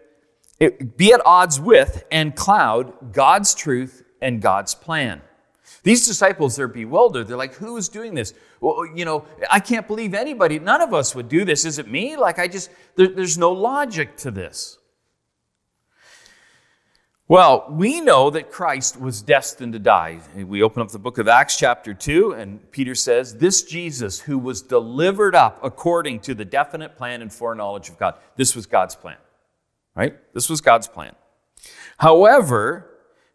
be 0.97 1.13
at 1.13 1.25
odds 1.25 1.61
with 1.61 2.03
and 2.11 2.35
cloud 2.35 3.13
God's 3.13 3.55
truth 3.55 4.03
and 4.21 4.41
God's 4.41 4.75
plan. 4.75 5.21
These 5.83 6.05
disciples, 6.05 6.55
they're 6.55 6.67
bewildered. 6.67 7.27
They're 7.27 7.37
like, 7.37 7.55
who 7.55 7.77
is 7.77 7.89
doing 7.89 8.13
this? 8.13 8.33
Well, 8.59 8.85
you 8.95 9.05
know, 9.05 9.25
I 9.49 9.59
can't 9.59 9.87
believe 9.87 10.13
anybody, 10.13 10.59
none 10.59 10.81
of 10.81 10.93
us 10.93 11.15
would 11.15 11.27
do 11.27 11.43
this. 11.43 11.65
Is 11.65 11.79
it 11.79 11.87
me? 11.87 12.15
Like, 12.15 12.37
I 12.37 12.47
just, 12.47 12.69
there, 12.95 13.07
there's 13.07 13.37
no 13.37 13.51
logic 13.51 14.15
to 14.17 14.31
this. 14.31 14.77
Well, 17.31 17.65
we 17.69 18.01
know 18.01 18.29
that 18.29 18.51
Christ 18.51 18.99
was 18.99 19.21
destined 19.21 19.71
to 19.71 19.79
die. 19.79 20.19
We 20.35 20.61
open 20.61 20.81
up 20.81 20.91
the 20.91 20.99
book 20.99 21.17
of 21.17 21.29
Acts, 21.29 21.55
chapter 21.55 21.93
2, 21.93 22.33
and 22.33 22.69
Peter 22.71 22.93
says, 22.93 23.37
This 23.37 23.63
Jesus 23.63 24.19
who 24.19 24.37
was 24.37 24.61
delivered 24.61 25.33
up 25.33 25.57
according 25.63 26.19
to 26.21 26.33
the 26.33 26.43
definite 26.43 26.97
plan 26.97 27.21
and 27.21 27.31
foreknowledge 27.31 27.87
of 27.87 27.97
God. 27.97 28.15
This 28.35 28.53
was 28.53 28.65
God's 28.65 28.95
plan, 28.95 29.15
right? 29.95 30.17
This 30.33 30.49
was 30.49 30.59
God's 30.59 30.89
plan. 30.89 31.15
However, 31.99 32.89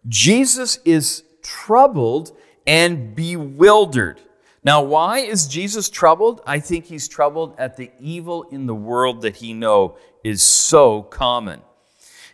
Jesus 0.07 0.79
is 0.85 1.23
troubled 1.47 2.37
and 2.67 3.15
bewildered. 3.15 4.21
Now, 4.65 4.83
why 4.83 5.19
is 5.19 5.47
Jesus 5.47 5.89
troubled? 5.89 6.41
I 6.45 6.59
think 6.59 6.87
he's 6.87 7.07
troubled 7.07 7.55
at 7.57 7.77
the 7.77 7.93
evil 8.01 8.43
in 8.51 8.67
the 8.67 8.75
world 8.75 9.23
that 9.23 9.37
he 9.37 9.55
know 9.55 9.97
is 10.25 10.43
so 10.43 11.03
common. 11.03 11.63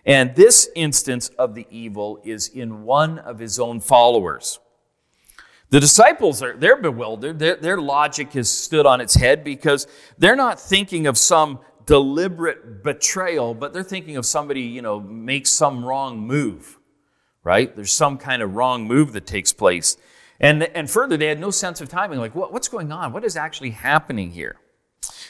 And 0.06 0.34
this 0.34 0.70
instance 0.74 1.28
of 1.38 1.54
the 1.54 1.66
evil 1.70 2.20
is 2.24 2.48
in 2.48 2.84
one 2.84 3.18
of 3.18 3.38
his 3.38 3.60
own 3.60 3.80
followers. 3.80 4.58
The 5.68 5.80
disciples 5.80 6.42
are 6.42 6.56
they're 6.56 6.80
bewildered. 6.80 7.38
Their, 7.38 7.56
their 7.56 7.78
logic 7.78 8.32
has 8.32 8.50
stood 8.50 8.86
on 8.86 9.00
its 9.00 9.14
head 9.14 9.44
because 9.44 9.86
they're 10.18 10.36
not 10.36 10.58
thinking 10.58 11.06
of 11.06 11.16
some 11.18 11.60
deliberate 11.86 12.82
betrayal, 12.82 13.54
but 13.54 13.72
they're 13.72 13.82
thinking 13.82 14.16
of 14.16 14.26
somebody, 14.26 14.62
you 14.62 14.82
know, 14.82 15.00
makes 15.00 15.50
some 15.50 15.84
wrong 15.84 16.18
move, 16.18 16.78
right? 17.44 17.74
There's 17.74 17.92
some 17.92 18.18
kind 18.18 18.42
of 18.42 18.54
wrong 18.54 18.84
move 18.84 19.12
that 19.12 19.26
takes 19.26 19.52
place. 19.52 19.96
And, 20.40 20.62
and 20.62 20.90
further, 20.90 21.16
they 21.16 21.26
had 21.26 21.40
no 21.40 21.50
sense 21.50 21.80
of 21.80 21.88
timing. 21.88 22.18
Like, 22.18 22.34
what, 22.34 22.52
what's 22.52 22.68
going 22.68 22.90
on? 22.92 23.12
What 23.12 23.24
is 23.24 23.36
actually 23.36 23.70
happening 23.70 24.30
here? 24.32 24.56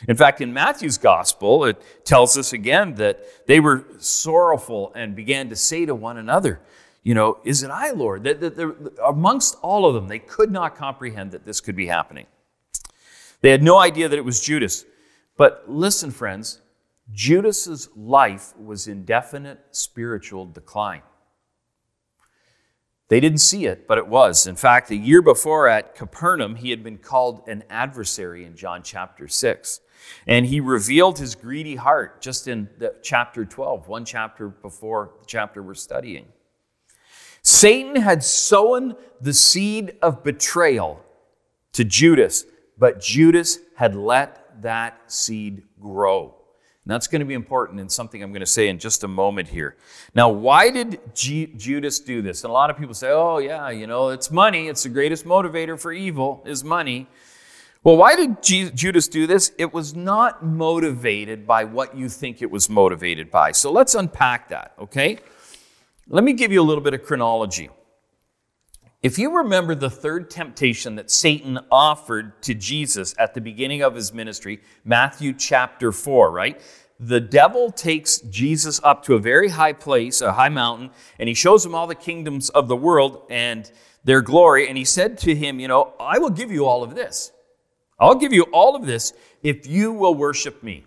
In 0.08 0.16
fact, 0.16 0.40
in 0.40 0.52
Matthew's 0.52 0.98
gospel, 0.98 1.64
it 1.64 1.82
tells 2.04 2.36
us 2.36 2.52
again 2.52 2.94
that 2.94 3.46
they 3.46 3.60
were 3.60 3.84
sorrowful 3.98 4.92
and 4.94 5.14
began 5.14 5.48
to 5.50 5.56
say 5.56 5.86
to 5.86 5.94
one 5.94 6.16
another, 6.16 6.60
You 7.02 7.14
know, 7.14 7.38
is 7.44 7.62
it 7.62 7.70
I, 7.70 7.90
Lord? 7.90 8.24
That, 8.24 8.40
that, 8.40 8.56
that, 8.56 8.94
amongst 9.04 9.56
all 9.62 9.86
of 9.86 9.94
them, 9.94 10.08
they 10.08 10.18
could 10.18 10.50
not 10.50 10.76
comprehend 10.76 11.32
that 11.32 11.44
this 11.44 11.60
could 11.60 11.76
be 11.76 11.86
happening. 11.86 12.26
They 13.42 13.50
had 13.50 13.62
no 13.62 13.78
idea 13.78 14.08
that 14.08 14.18
it 14.18 14.24
was 14.24 14.40
Judas. 14.40 14.84
But 15.36 15.64
listen, 15.68 16.10
friends, 16.10 16.60
Judas's 17.12 17.88
life 17.96 18.56
was 18.56 18.88
in 18.88 19.04
definite 19.04 19.60
spiritual 19.70 20.46
decline. 20.46 21.02
They 23.12 23.20
didn't 23.20 23.40
see 23.42 23.66
it, 23.66 23.86
but 23.86 23.98
it 23.98 24.06
was. 24.06 24.46
In 24.46 24.56
fact, 24.56 24.90
a 24.90 24.96
year 24.96 25.20
before 25.20 25.68
at 25.68 25.94
Capernaum, 25.94 26.54
he 26.54 26.70
had 26.70 26.82
been 26.82 26.96
called 26.96 27.46
an 27.46 27.62
adversary 27.68 28.46
in 28.46 28.56
John 28.56 28.82
chapter 28.82 29.28
6. 29.28 29.80
And 30.26 30.46
he 30.46 30.60
revealed 30.60 31.18
his 31.18 31.34
greedy 31.34 31.76
heart 31.76 32.22
just 32.22 32.48
in 32.48 32.70
chapter 33.02 33.44
12, 33.44 33.86
one 33.86 34.06
chapter 34.06 34.48
before 34.48 35.10
the 35.20 35.26
chapter 35.26 35.62
we're 35.62 35.74
studying. 35.74 36.24
Satan 37.42 37.96
had 37.96 38.24
sown 38.24 38.96
the 39.20 39.34
seed 39.34 39.98
of 40.00 40.24
betrayal 40.24 41.04
to 41.72 41.84
Judas, 41.84 42.46
but 42.78 43.02
Judas 43.02 43.58
had 43.76 43.94
let 43.94 44.62
that 44.62 45.12
seed 45.12 45.64
grow. 45.78 46.41
And 46.84 46.90
that's 46.90 47.06
going 47.06 47.20
to 47.20 47.26
be 47.26 47.34
important 47.34 47.78
in 47.78 47.88
something 47.88 48.22
I'm 48.22 48.32
going 48.32 48.40
to 48.40 48.46
say 48.46 48.68
in 48.68 48.78
just 48.78 49.04
a 49.04 49.08
moment 49.08 49.48
here. 49.48 49.76
Now, 50.16 50.30
why 50.30 50.68
did 50.70 51.00
G- 51.14 51.52
Judas 51.56 52.00
do 52.00 52.22
this? 52.22 52.42
And 52.42 52.50
a 52.50 52.52
lot 52.52 52.70
of 52.70 52.76
people 52.76 52.94
say, 52.94 53.10
oh, 53.10 53.38
yeah, 53.38 53.70
you 53.70 53.86
know, 53.86 54.08
it's 54.08 54.32
money. 54.32 54.66
It's 54.66 54.82
the 54.82 54.88
greatest 54.88 55.24
motivator 55.24 55.78
for 55.78 55.92
evil 55.92 56.42
is 56.44 56.64
money. 56.64 57.06
Well, 57.84 57.96
why 57.96 58.16
did 58.16 58.42
G- 58.42 58.70
Judas 58.70 59.06
do 59.06 59.28
this? 59.28 59.52
It 59.58 59.72
was 59.72 59.94
not 59.94 60.44
motivated 60.44 61.46
by 61.46 61.64
what 61.64 61.96
you 61.96 62.08
think 62.08 62.42
it 62.42 62.50
was 62.50 62.68
motivated 62.68 63.30
by. 63.30 63.52
So 63.52 63.70
let's 63.70 63.94
unpack 63.94 64.48
that, 64.48 64.72
okay? 64.80 65.18
Let 66.08 66.24
me 66.24 66.32
give 66.32 66.50
you 66.50 66.60
a 66.60 66.64
little 66.64 66.82
bit 66.82 66.94
of 66.94 67.04
chronology. 67.04 67.70
If 69.02 69.18
you 69.18 69.36
remember 69.38 69.74
the 69.74 69.90
third 69.90 70.30
temptation 70.30 70.94
that 70.94 71.10
Satan 71.10 71.58
offered 71.72 72.40
to 72.42 72.54
Jesus 72.54 73.16
at 73.18 73.34
the 73.34 73.40
beginning 73.40 73.82
of 73.82 73.96
his 73.96 74.12
ministry, 74.12 74.60
Matthew 74.84 75.32
chapter 75.32 75.90
4, 75.90 76.30
right? 76.30 76.60
The 77.00 77.18
devil 77.18 77.72
takes 77.72 78.18
Jesus 78.18 78.80
up 78.84 79.02
to 79.06 79.14
a 79.14 79.18
very 79.18 79.48
high 79.48 79.72
place, 79.72 80.20
a 80.20 80.34
high 80.34 80.50
mountain, 80.50 80.90
and 81.18 81.28
he 81.28 81.34
shows 81.34 81.66
him 81.66 81.74
all 81.74 81.88
the 81.88 81.96
kingdoms 81.96 82.48
of 82.50 82.68
the 82.68 82.76
world 82.76 83.26
and 83.28 83.68
their 84.04 84.22
glory. 84.22 84.68
And 84.68 84.78
he 84.78 84.84
said 84.84 85.18
to 85.18 85.34
him, 85.34 85.58
You 85.58 85.66
know, 85.66 85.94
I 85.98 86.20
will 86.20 86.30
give 86.30 86.52
you 86.52 86.64
all 86.64 86.84
of 86.84 86.94
this. 86.94 87.32
I'll 87.98 88.14
give 88.14 88.32
you 88.32 88.44
all 88.52 88.76
of 88.76 88.86
this 88.86 89.12
if 89.42 89.66
you 89.66 89.92
will 89.92 90.14
worship 90.14 90.62
me. 90.62 90.84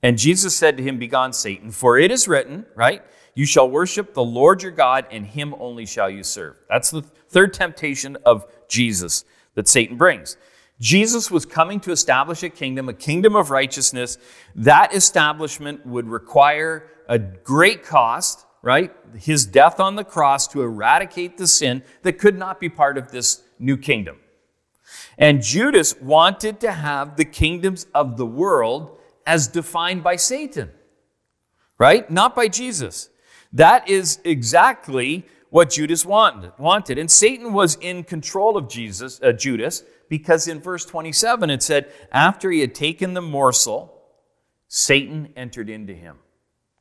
And 0.00 0.16
Jesus 0.16 0.54
said 0.54 0.76
to 0.76 0.84
him, 0.84 0.96
Begone, 1.00 1.32
Satan, 1.32 1.72
for 1.72 1.98
it 1.98 2.12
is 2.12 2.28
written, 2.28 2.66
right? 2.76 3.02
You 3.36 3.44
shall 3.44 3.68
worship 3.68 4.14
the 4.14 4.24
Lord 4.24 4.62
your 4.62 4.72
God, 4.72 5.06
and 5.10 5.26
him 5.26 5.54
only 5.58 5.84
shall 5.84 6.08
you 6.08 6.22
serve. 6.22 6.56
That's 6.70 6.90
the 6.90 7.04
third 7.28 7.52
temptation 7.52 8.16
of 8.24 8.46
Jesus 8.68 9.24
that 9.54 9.68
Satan 9.68 9.96
brings. 9.96 10.36
Jesus 10.78 11.30
was 11.30 11.46
coming 11.46 11.80
to 11.80 11.90
establish 11.90 12.42
a 12.42 12.50
kingdom, 12.50 12.88
a 12.88 12.94
kingdom 12.94 13.34
of 13.34 13.50
righteousness. 13.50 14.18
That 14.54 14.94
establishment 14.94 15.86
would 15.86 16.06
require 16.08 16.88
a 17.08 17.18
great 17.18 17.82
cost, 17.82 18.44
right? 18.62 18.92
His 19.16 19.46
death 19.46 19.80
on 19.80 19.96
the 19.96 20.04
cross 20.04 20.46
to 20.48 20.62
eradicate 20.62 21.38
the 21.38 21.46
sin 21.46 21.82
that 22.02 22.14
could 22.14 22.36
not 22.36 22.60
be 22.60 22.68
part 22.68 22.98
of 22.98 23.10
this 23.10 23.42
new 23.58 23.76
kingdom. 23.76 24.18
And 25.18 25.42
Judas 25.42 25.98
wanted 26.00 26.60
to 26.60 26.72
have 26.72 27.16
the 27.16 27.24
kingdoms 27.24 27.86
of 27.94 28.16
the 28.16 28.26
world 28.26 28.98
as 29.26 29.48
defined 29.48 30.04
by 30.04 30.16
Satan, 30.16 30.70
right? 31.78 32.08
Not 32.10 32.36
by 32.36 32.48
Jesus. 32.48 33.08
That 33.52 33.88
is 33.88 34.20
exactly 34.24 35.26
what 35.56 35.70
Judas 35.70 36.04
wanted. 36.04 36.52
wanted. 36.58 36.98
And 36.98 37.10
Satan 37.10 37.54
was 37.54 37.76
in 37.76 38.04
control 38.04 38.58
of 38.58 38.68
Jesus, 38.68 39.18
uh, 39.22 39.32
Judas 39.32 39.84
because 40.10 40.48
in 40.48 40.60
verse 40.60 40.84
27 40.84 41.48
it 41.48 41.62
said, 41.62 41.90
after 42.12 42.50
he 42.50 42.60
had 42.60 42.74
taken 42.74 43.14
the 43.14 43.22
morsel, 43.22 44.02
Satan 44.68 45.32
entered 45.34 45.70
into 45.70 45.94
him. 45.94 46.18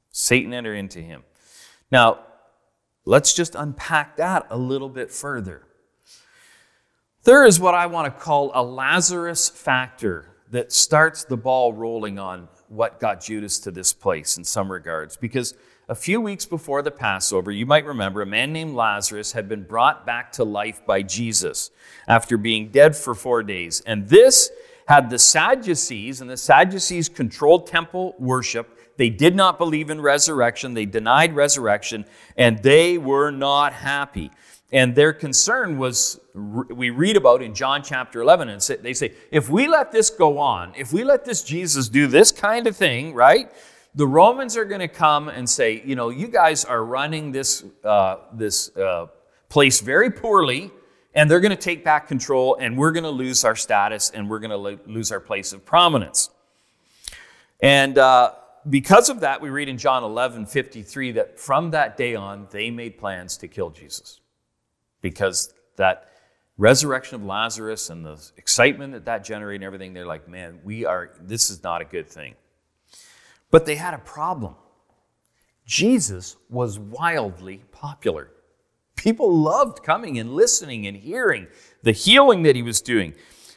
Satan 0.09 0.53
entered 0.53 0.73
into 0.73 0.99
him. 0.99 1.23
Now, 1.89 2.19
let's 3.05 3.33
just 3.33 3.55
unpack 3.55 4.17
that 4.17 4.45
a 4.49 4.57
little 4.57 4.89
bit 4.89 5.09
further. 5.09 5.65
There 7.23 7.45
is 7.45 7.61
what 7.61 7.75
I 7.75 7.85
want 7.85 8.13
to 8.13 8.21
call 8.21 8.51
a 8.53 8.61
Lazarus 8.61 9.47
factor 9.47 10.35
that 10.51 10.73
starts 10.73 11.23
the 11.23 11.37
ball 11.37 11.71
rolling 11.71 12.19
on 12.19 12.49
what 12.67 12.99
got 12.99 13.21
Judas 13.21 13.57
to 13.59 13.71
this 13.71 13.93
place 13.93 14.35
in 14.35 14.43
some 14.43 14.69
regards. 14.69 15.15
Because 15.15 15.53
a 15.87 15.95
few 15.95 16.19
weeks 16.19 16.45
before 16.45 16.81
the 16.81 16.91
Passover, 16.91 17.51
you 17.51 17.65
might 17.65 17.85
remember 17.85 18.21
a 18.21 18.25
man 18.25 18.51
named 18.51 18.73
Lazarus 18.73 19.33
had 19.33 19.47
been 19.47 19.63
brought 19.63 20.05
back 20.05 20.31
to 20.33 20.43
life 20.43 20.85
by 20.85 21.03
Jesus 21.03 21.69
after 22.07 22.37
being 22.37 22.69
dead 22.69 22.95
for 22.95 23.13
four 23.13 23.43
days. 23.43 23.81
And 23.81 24.09
this 24.09 24.51
had 24.87 25.09
the 25.09 25.19
Sadducees, 25.19 26.21
and 26.21 26.29
the 26.29 26.37
Sadducees 26.37 27.09
controlled 27.09 27.67
temple 27.67 28.15
worship. 28.19 28.79
They 28.97 29.09
did 29.09 29.35
not 29.35 29.57
believe 29.57 29.89
in 29.89 30.01
resurrection, 30.01 30.73
they 30.73 30.85
denied 30.85 31.35
resurrection, 31.35 32.05
and 32.37 32.61
they 32.63 32.97
were 32.97 33.31
not 33.31 33.73
happy. 33.73 34.31
And 34.71 34.95
their 34.95 35.13
concern 35.13 35.77
was, 35.77 36.19
we 36.33 36.89
read 36.89 37.15
about 37.15 37.41
in 37.41 37.53
John 37.53 37.83
chapter 37.83 38.21
11, 38.21 38.49
and 38.49 38.61
they 38.81 38.93
say, 38.93 39.13
if 39.31 39.49
we 39.49 39.67
let 39.67 39.91
this 39.91 40.09
go 40.09 40.39
on, 40.39 40.73
if 40.75 40.91
we 40.91 41.03
let 41.03 41.25
this 41.25 41.43
Jesus 41.43 41.87
do 41.89 42.07
this 42.07 42.31
kind 42.31 42.65
of 42.67 42.75
thing, 42.75 43.13
right? 43.13 43.51
The 43.95 44.05
Romans 44.05 44.57
are 44.57 44.65
going 44.65 44.81
to 44.81 44.89
come 44.89 45.29
and 45.29 45.49
say, 45.49 45.81
you 45.85 45.95
know, 45.95 46.09
you 46.09 46.27
guys 46.27 46.65
are 46.65 46.83
running 46.83 47.31
this, 47.31 47.63
uh, 47.83 48.17
this 48.33 48.75
uh, 48.75 49.07
place 49.47 49.79
very 49.79 50.11
poorly, 50.11 50.69
and 51.13 51.31
they're 51.31 51.39
going 51.39 51.55
to 51.55 51.61
take 51.61 51.85
back 51.85 52.09
control, 52.09 52.57
and 52.59 52.77
we're 52.77 52.91
going 52.91 53.05
to 53.05 53.09
lose 53.09 53.45
our 53.45 53.55
status, 53.55 54.09
and 54.09 54.29
we're 54.29 54.39
going 54.39 54.51
to 54.51 54.57
lo- 54.57 54.79
lose 54.85 55.13
our 55.13 55.21
place 55.21 55.53
of 55.53 55.65
prominence. 55.65 56.29
And 57.61 57.97
uh, 57.97 58.33
because 58.69 59.09
of 59.09 59.21
that, 59.21 59.39
we 59.39 59.49
read 59.49 59.69
in 59.69 59.77
John 59.77 60.03
11 60.03 60.45
53 60.47 61.13
that 61.13 61.39
from 61.39 61.71
that 61.71 61.95
day 61.95 62.15
on, 62.15 62.47
they 62.51 62.69
made 62.69 62.97
plans 62.97 63.37
to 63.37 63.47
kill 63.47 63.69
Jesus. 63.69 64.19
Because 65.01 65.53
that 65.77 66.09
resurrection 66.57 67.15
of 67.15 67.23
Lazarus 67.23 67.89
and 67.89 68.05
the 68.05 68.21
excitement 68.35 68.91
that 68.91 69.05
that 69.05 69.23
generated 69.23 69.61
and 69.61 69.63
everything, 69.65 69.93
they're 69.93 70.05
like, 70.05 70.27
man, 70.27 70.59
we 70.65 70.83
are, 70.83 71.11
this 71.21 71.49
is 71.49 71.63
not 71.63 71.81
a 71.81 71.85
good 71.85 72.09
thing. 72.09 72.35
But 73.55 73.65
they 73.65 73.77
had 73.77 73.93
a 73.93 73.99
problem. 73.99 74.53
Jesus 75.65 76.35
was 76.49 76.77
wildly 76.77 77.63
popular. 77.71 78.29
People 78.97 79.33
loved 79.33 79.81
coming 79.81 80.19
and 80.19 80.33
listening 80.33 80.85
and 80.87 80.97
hearing 80.97 81.47
the 81.81 81.93
healing 81.93 82.43
that 82.43 82.57
he 82.57 82.61
was 82.61 82.81
doing. 82.81 83.13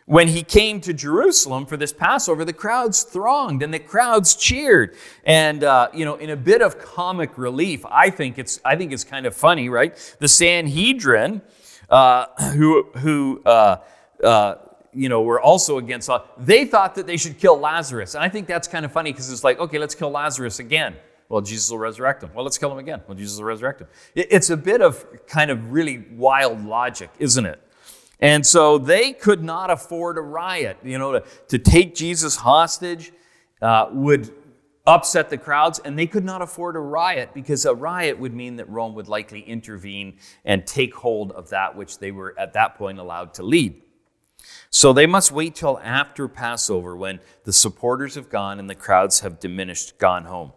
When 0.06 0.28
he 0.28 0.44
came 0.44 0.80
to 0.82 0.92
Jerusalem 0.92 1.66
for 1.66 1.76
this 1.76 1.92
Passover, 1.92 2.44
the 2.44 2.52
crowds 2.52 3.02
thronged 3.02 3.60
and 3.60 3.74
the 3.74 3.80
crowds 3.80 4.36
cheered. 4.36 4.94
And 5.24 5.64
uh, 5.64 5.88
you 5.92 6.04
know, 6.04 6.14
in 6.14 6.30
a 6.30 6.36
bit 6.36 6.62
of 6.62 6.78
comic 6.78 7.36
relief, 7.36 7.84
I 7.84 8.10
think 8.10 8.38
it's 8.38 8.60
I 8.64 8.76
think 8.76 8.92
it's 8.92 9.02
kind 9.02 9.26
of 9.26 9.34
funny, 9.34 9.68
right? 9.68 9.96
The 10.20 10.28
Sanhedrin, 10.28 11.42
uh, 11.90 12.26
who 12.52 12.84
who 12.98 13.42
uh, 13.44 13.78
uh 14.22 14.54
you 14.92 15.08
know, 15.08 15.22
were 15.22 15.40
also 15.40 15.78
against 15.78 16.10
they 16.38 16.64
thought 16.64 16.94
that 16.94 17.06
they 17.06 17.16
should 17.16 17.38
kill 17.38 17.58
Lazarus. 17.58 18.14
And 18.14 18.24
I 18.24 18.28
think 18.28 18.46
that's 18.46 18.68
kind 18.68 18.84
of 18.84 18.92
funny 18.92 19.12
because 19.12 19.30
it's 19.30 19.44
like, 19.44 19.58
okay, 19.58 19.78
let's 19.78 19.94
kill 19.94 20.10
Lazarus 20.10 20.58
again. 20.58 20.96
Well, 21.28 21.42
Jesus 21.42 21.70
will 21.70 21.78
resurrect 21.78 22.22
him. 22.22 22.30
Well, 22.34 22.44
let's 22.44 22.56
kill 22.56 22.72
him 22.72 22.78
again. 22.78 23.02
Well, 23.06 23.16
Jesus 23.16 23.38
will 23.38 23.44
resurrect 23.44 23.82
him. 23.82 23.88
It's 24.14 24.50
a 24.50 24.56
bit 24.56 24.80
of 24.80 25.04
kind 25.26 25.50
of 25.50 25.70
really 25.70 26.06
wild 26.12 26.64
logic, 26.64 27.10
isn't 27.18 27.44
it? 27.44 27.60
And 28.20 28.44
so 28.44 28.78
they 28.78 29.12
could 29.12 29.44
not 29.44 29.70
afford 29.70 30.16
a 30.16 30.22
riot. 30.22 30.78
You 30.82 30.98
know, 30.98 31.12
to, 31.12 31.24
to 31.48 31.58
take 31.58 31.94
Jesus 31.94 32.36
hostage 32.36 33.12
uh, 33.60 33.88
would 33.92 34.32
upset 34.86 35.28
the 35.28 35.36
crowds, 35.36 35.78
and 35.80 35.98
they 35.98 36.06
could 36.06 36.24
not 36.24 36.40
afford 36.40 36.74
a 36.74 36.80
riot 36.80 37.30
because 37.34 37.66
a 37.66 37.74
riot 37.74 38.18
would 38.18 38.32
mean 38.32 38.56
that 38.56 38.68
Rome 38.70 38.94
would 38.94 39.06
likely 39.06 39.40
intervene 39.40 40.16
and 40.46 40.66
take 40.66 40.94
hold 40.94 41.30
of 41.32 41.50
that 41.50 41.76
which 41.76 41.98
they 41.98 42.10
were 42.10 42.34
at 42.38 42.54
that 42.54 42.76
point 42.76 42.98
allowed 42.98 43.34
to 43.34 43.42
lead. 43.42 43.82
So 44.70 44.92
they 44.92 45.06
must 45.06 45.32
wait 45.32 45.54
till 45.54 45.78
after 45.82 46.28
Passover 46.28 46.96
when 46.96 47.20
the 47.44 47.52
supporters 47.52 48.14
have 48.16 48.28
gone 48.28 48.58
and 48.58 48.68
the 48.68 48.74
crowds 48.74 49.20
have 49.20 49.40
diminished, 49.40 49.98
gone 49.98 50.24
home. 50.24 50.52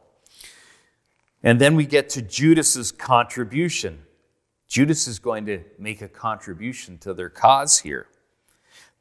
And 1.43 1.59
then 1.59 1.75
we 1.75 1.85
get 1.85 2.09
to 2.09 2.21
Judas's 2.21 2.91
contribution. 2.91 4.03
Judas 4.67 5.07
is 5.07 5.19
going 5.19 5.45
to 5.47 5.63
make 5.79 6.01
a 6.01 6.07
contribution 6.07 6.97
to 6.99 7.13
their 7.13 7.29
cause 7.29 7.79
here. 7.79 8.07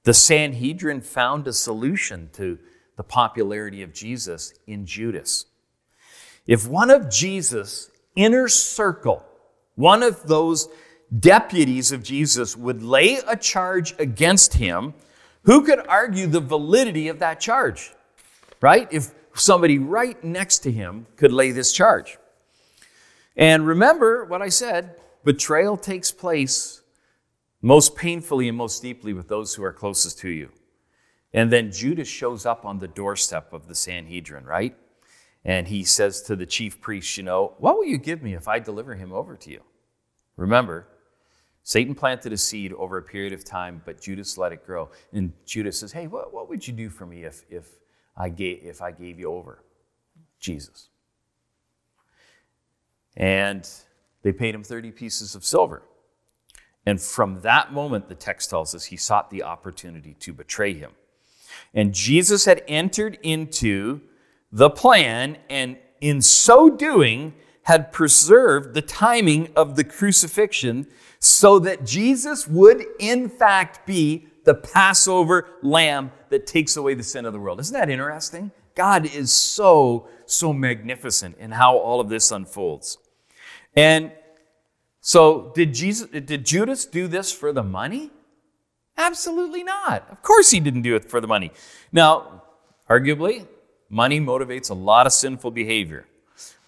The 0.04 0.14
Sanhedrin 0.14 1.02
found 1.02 1.46
a 1.46 1.52
solution 1.52 2.30
to 2.32 2.58
the 2.96 3.04
popularity 3.04 3.82
of 3.82 3.92
Jesus 3.92 4.54
in 4.66 4.86
Judas. 4.86 5.46
If 6.46 6.66
one 6.66 6.90
of 6.90 7.10
Jesus' 7.10 7.90
inner 8.16 8.48
circle, 8.48 9.24
one 9.74 10.02
of 10.02 10.26
those 10.26 10.68
deputies 11.18 11.92
of 11.92 12.02
Jesus, 12.02 12.56
would 12.56 12.82
lay 12.82 13.16
a 13.26 13.36
charge 13.36 13.94
against 13.98 14.54
him, 14.54 14.94
who 15.42 15.64
could 15.64 15.86
argue 15.86 16.26
the 16.26 16.40
validity 16.40 17.08
of 17.08 17.18
that 17.18 17.40
charge? 17.40 17.92
Right? 18.60 18.88
If 18.92 19.12
somebody 19.34 19.78
right 19.78 20.22
next 20.22 20.60
to 20.60 20.72
him 20.72 21.06
could 21.16 21.32
lay 21.32 21.50
this 21.50 21.72
charge. 21.72 22.18
And 23.36 23.66
remember 23.66 24.24
what 24.24 24.42
I 24.42 24.48
said 24.48 24.96
betrayal 25.24 25.76
takes 25.76 26.10
place 26.12 26.82
most 27.62 27.94
painfully 27.94 28.48
and 28.48 28.56
most 28.56 28.82
deeply 28.82 29.12
with 29.12 29.28
those 29.28 29.54
who 29.54 29.62
are 29.62 29.72
closest 29.72 30.18
to 30.20 30.30
you. 30.30 30.50
And 31.32 31.52
then 31.52 31.70
Judas 31.70 32.08
shows 32.08 32.44
up 32.46 32.64
on 32.64 32.78
the 32.78 32.88
doorstep 32.88 33.52
of 33.52 33.68
the 33.68 33.74
Sanhedrin, 33.74 34.44
right? 34.44 34.76
And 35.44 35.68
he 35.68 35.84
says 35.84 36.22
to 36.22 36.36
the 36.36 36.46
chief 36.46 36.80
priests, 36.80 37.16
You 37.16 37.22
know, 37.22 37.54
what 37.58 37.76
will 37.76 37.84
you 37.84 37.98
give 37.98 38.22
me 38.22 38.34
if 38.34 38.48
I 38.48 38.58
deliver 38.58 38.94
him 38.94 39.12
over 39.12 39.36
to 39.36 39.50
you? 39.50 39.62
Remember, 40.36 40.86
Satan 41.70 41.94
planted 41.94 42.32
a 42.32 42.36
seed 42.36 42.72
over 42.72 42.98
a 42.98 43.02
period 43.02 43.32
of 43.32 43.44
time, 43.44 43.80
but 43.84 44.00
Judas 44.00 44.36
let 44.36 44.50
it 44.50 44.66
grow. 44.66 44.90
And 45.12 45.32
Judas 45.46 45.78
says, 45.78 45.92
Hey, 45.92 46.08
what, 46.08 46.34
what 46.34 46.48
would 46.48 46.66
you 46.66 46.74
do 46.74 46.90
for 46.90 47.06
me 47.06 47.22
if, 47.22 47.44
if, 47.48 47.68
I 48.16 48.28
gave, 48.28 48.64
if 48.64 48.82
I 48.82 48.90
gave 48.90 49.20
you 49.20 49.32
over? 49.32 49.62
Jesus. 50.40 50.88
And 53.16 53.70
they 54.22 54.32
paid 54.32 54.52
him 54.52 54.64
30 54.64 54.90
pieces 54.90 55.36
of 55.36 55.44
silver. 55.44 55.84
And 56.86 57.00
from 57.00 57.40
that 57.42 57.72
moment, 57.72 58.08
the 58.08 58.16
text 58.16 58.50
tells 58.50 58.74
us, 58.74 58.86
he 58.86 58.96
sought 58.96 59.30
the 59.30 59.44
opportunity 59.44 60.14
to 60.14 60.32
betray 60.32 60.74
him. 60.74 60.90
And 61.72 61.94
Jesus 61.94 62.46
had 62.46 62.64
entered 62.66 63.16
into 63.22 64.00
the 64.50 64.70
plan, 64.70 65.38
and 65.48 65.76
in 66.00 66.20
so 66.20 66.68
doing, 66.68 67.32
had 67.64 67.92
preserved 67.92 68.74
the 68.74 68.82
timing 68.82 69.50
of 69.54 69.76
the 69.76 69.84
crucifixion 69.84 70.86
so 71.18 71.58
that 71.58 71.84
Jesus 71.84 72.48
would, 72.48 72.84
in 72.98 73.28
fact, 73.28 73.86
be 73.86 74.26
the 74.44 74.54
Passover 74.54 75.48
lamb 75.62 76.10
that 76.30 76.46
takes 76.46 76.76
away 76.76 76.94
the 76.94 77.02
sin 77.02 77.26
of 77.26 77.32
the 77.32 77.38
world. 77.38 77.60
Isn't 77.60 77.74
that 77.74 77.90
interesting? 77.90 78.50
God 78.74 79.04
is 79.04 79.32
so, 79.32 80.08
so 80.26 80.52
magnificent 80.52 81.36
in 81.38 81.50
how 81.50 81.76
all 81.76 82.00
of 82.00 82.08
this 82.08 82.32
unfolds. 82.32 82.98
And 83.76 84.12
so, 85.00 85.52
did, 85.54 85.74
Jesus, 85.74 86.08
did 86.08 86.44
Judas 86.44 86.86
do 86.86 87.06
this 87.06 87.32
for 87.32 87.52
the 87.52 87.62
money? 87.62 88.10
Absolutely 88.96 89.62
not. 89.62 90.06
Of 90.10 90.22
course, 90.22 90.50
he 90.50 90.60
didn't 90.60 90.82
do 90.82 90.94
it 90.94 91.04
for 91.04 91.20
the 91.20 91.26
money. 91.26 91.52
Now, 91.92 92.42
arguably, 92.88 93.46
money 93.88 94.20
motivates 94.20 94.70
a 94.70 94.74
lot 94.74 95.06
of 95.06 95.12
sinful 95.12 95.52
behavior. 95.52 96.06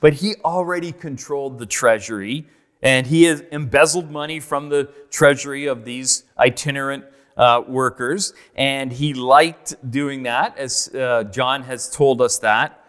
But 0.03 0.15
he 0.15 0.35
already 0.45 0.91
controlled 0.91 1.59
the 1.61 1.65
treasury, 1.65 2.47
and 2.83 3.07
he 3.07 3.23
has 3.23 3.43
embezzled 3.53 4.11
money 4.11 4.41
from 4.41 4.69
the 4.69 4.91
treasury 5.11 5.67
of 5.67 5.85
these 5.85 6.25
itinerant 6.37 7.05
uh, 7.37 7.63
workers, 7.67 8.35
and 8.57 8.93
he 8.93 9.15
liked 9.15 9.77
doing 9.89 10.25
that, 10.25 10.59
as 10.59 10.93
uh, 10.95 11.23
John 11.25 11.63
has 11.63 11.89
told 11.89 12.21
us 12.21 12.39
that. 12.41 12.85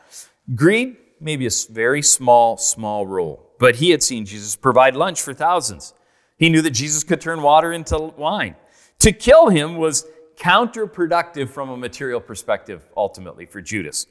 Greed, 0.56 0.98
maybe 1.22 1.46
a 1.46 1.52
very 1.70 2.02
small, 2.02 2.58
small 2.58 3.06
role. 3.06 3.52
But 3.60 3.76
he 3.76 3.92
had 3.92 4.02
seen 4.02 4.26
Jesus 4.26 4.56
provide 4.56 4.96
lunch 4.96 5.22
for 5.22 5.36
thousands. 5.36 5.94
He 6.38 6.50
knew 6.50 6.64
that 6.64 6.72
Jesus 6.72 7.04
could 7.04 7.22
turn 7.22 7.44
water 7.44 7.72
into 7.72 7.98
wine. 8.18 8.56
To 9.00 9.12
kill 9.12 9.50
him 9.50 9.78
was 9.78 10.08
counterproductive 10.36 11.50
from 11.50 11.70
a 11.70 11.78
material 11.78 12.20
perspective, 12.20 12.90
ultimately, 12.98 13.46
for 13.46 13.62
Judas. 13.62 14.08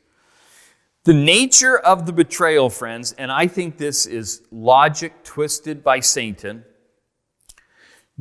The 1.04 1.14
nature 1.14 1.78
of 1.78 2.06
the 2.06 2.12
betrayal, 2.12 2.70
friends, 2.70 3.12
and 3.12 3.32
I 3.32 3.46
think 3.48 3.76
this 3.76 4.06
is 4.06 4.42
logic 4.50 5.24
twisted 5.24 5.82
by 5.82 6.00
Satan. 6.00 6.64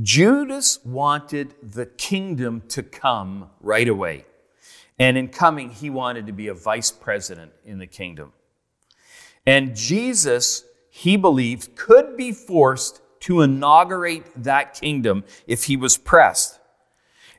Judas 0.01 0.79
wanted 0.83 1.53
the 1.61 1.85
kingdom 1.85 2.63
to 2.69 2.81
come 2.81 3.49
right 3.59 3.87
away. 3.87 4.25
And 4.97 5.17
in 5.17 5.27
coming, 5.27 5.69
he 5.69 5.89
wanted 5.89 6.25
to 6.27 6.33
be 6.33 6.47
a 6.47 6.53
vice 6.53 6.91
president 6.91 7.51
in 7.65 7.77
the 7.79 7.87
kingdom. 7.87 8.33
And 9.45 9.75
Jesus 9.75 10.65
he 10.93 11.15
believed 11.15 11.75
could 11.75 12.17
be 12.17 12.33
forced 12.33 13.01
to 13.21 13.41
inaugurate 13.41 14.25
that 14.35 14.73
kingdom 14.73 15.23
if 15.47 15.63
he 15.63 15.77
was 15.77 15.97
pressed. 15.97 16.59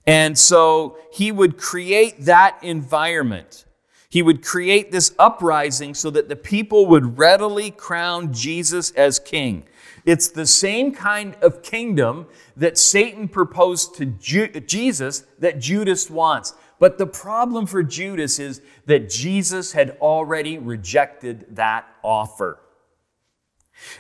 And 0.07 0.37
so 0.38 0.96
he 1.12 1.31
would 1.31 1.59
create 1.59 2.24
that 2.24 2.59
environment. 2.62 3.66
He 4.12 4.20
would 4.20 4.44
create 4.44 4.92
this 4.92 5.14
uprising 5.18 5.94
so 5.94 6.11
that 6.11 6.29
the 6.29 6.37
people 6.37 6.85
would 6.85 7.16
readily 7.16 7.70
crown 7.70 8.31
Jesus 8.31 8.90
as 8.90 9.18
king. 9.18 9.62
It's 10.05 10.29
the 10.29 10.44
same 10.44 10.92
kind 10.92 11.35
of 11.37 11.62
kingdom 11.62 12.27
that 12.55 12.77
Satan 12.77 13.27
proposed 13.27 13.94
to 13.94 14.05
Ju- 14.05 14.48
Jesus 14.48 15.25
that 15.38 15.61
Judas 15.61 16.11
wants. 16.11 16.53
But 16.79 16.98
the 16.98 17.07
problem 17.07 17.64
for 17.64 17.83
Judas 17.83 18.38
is 18.38 18.61
that 18.85 19.09
Jesus 19.09 19.72
had 19.72 19.96
already 19.98 20.59
rejected 20.59 21.46
that 21.57 21.87
offer. 22.03 22.61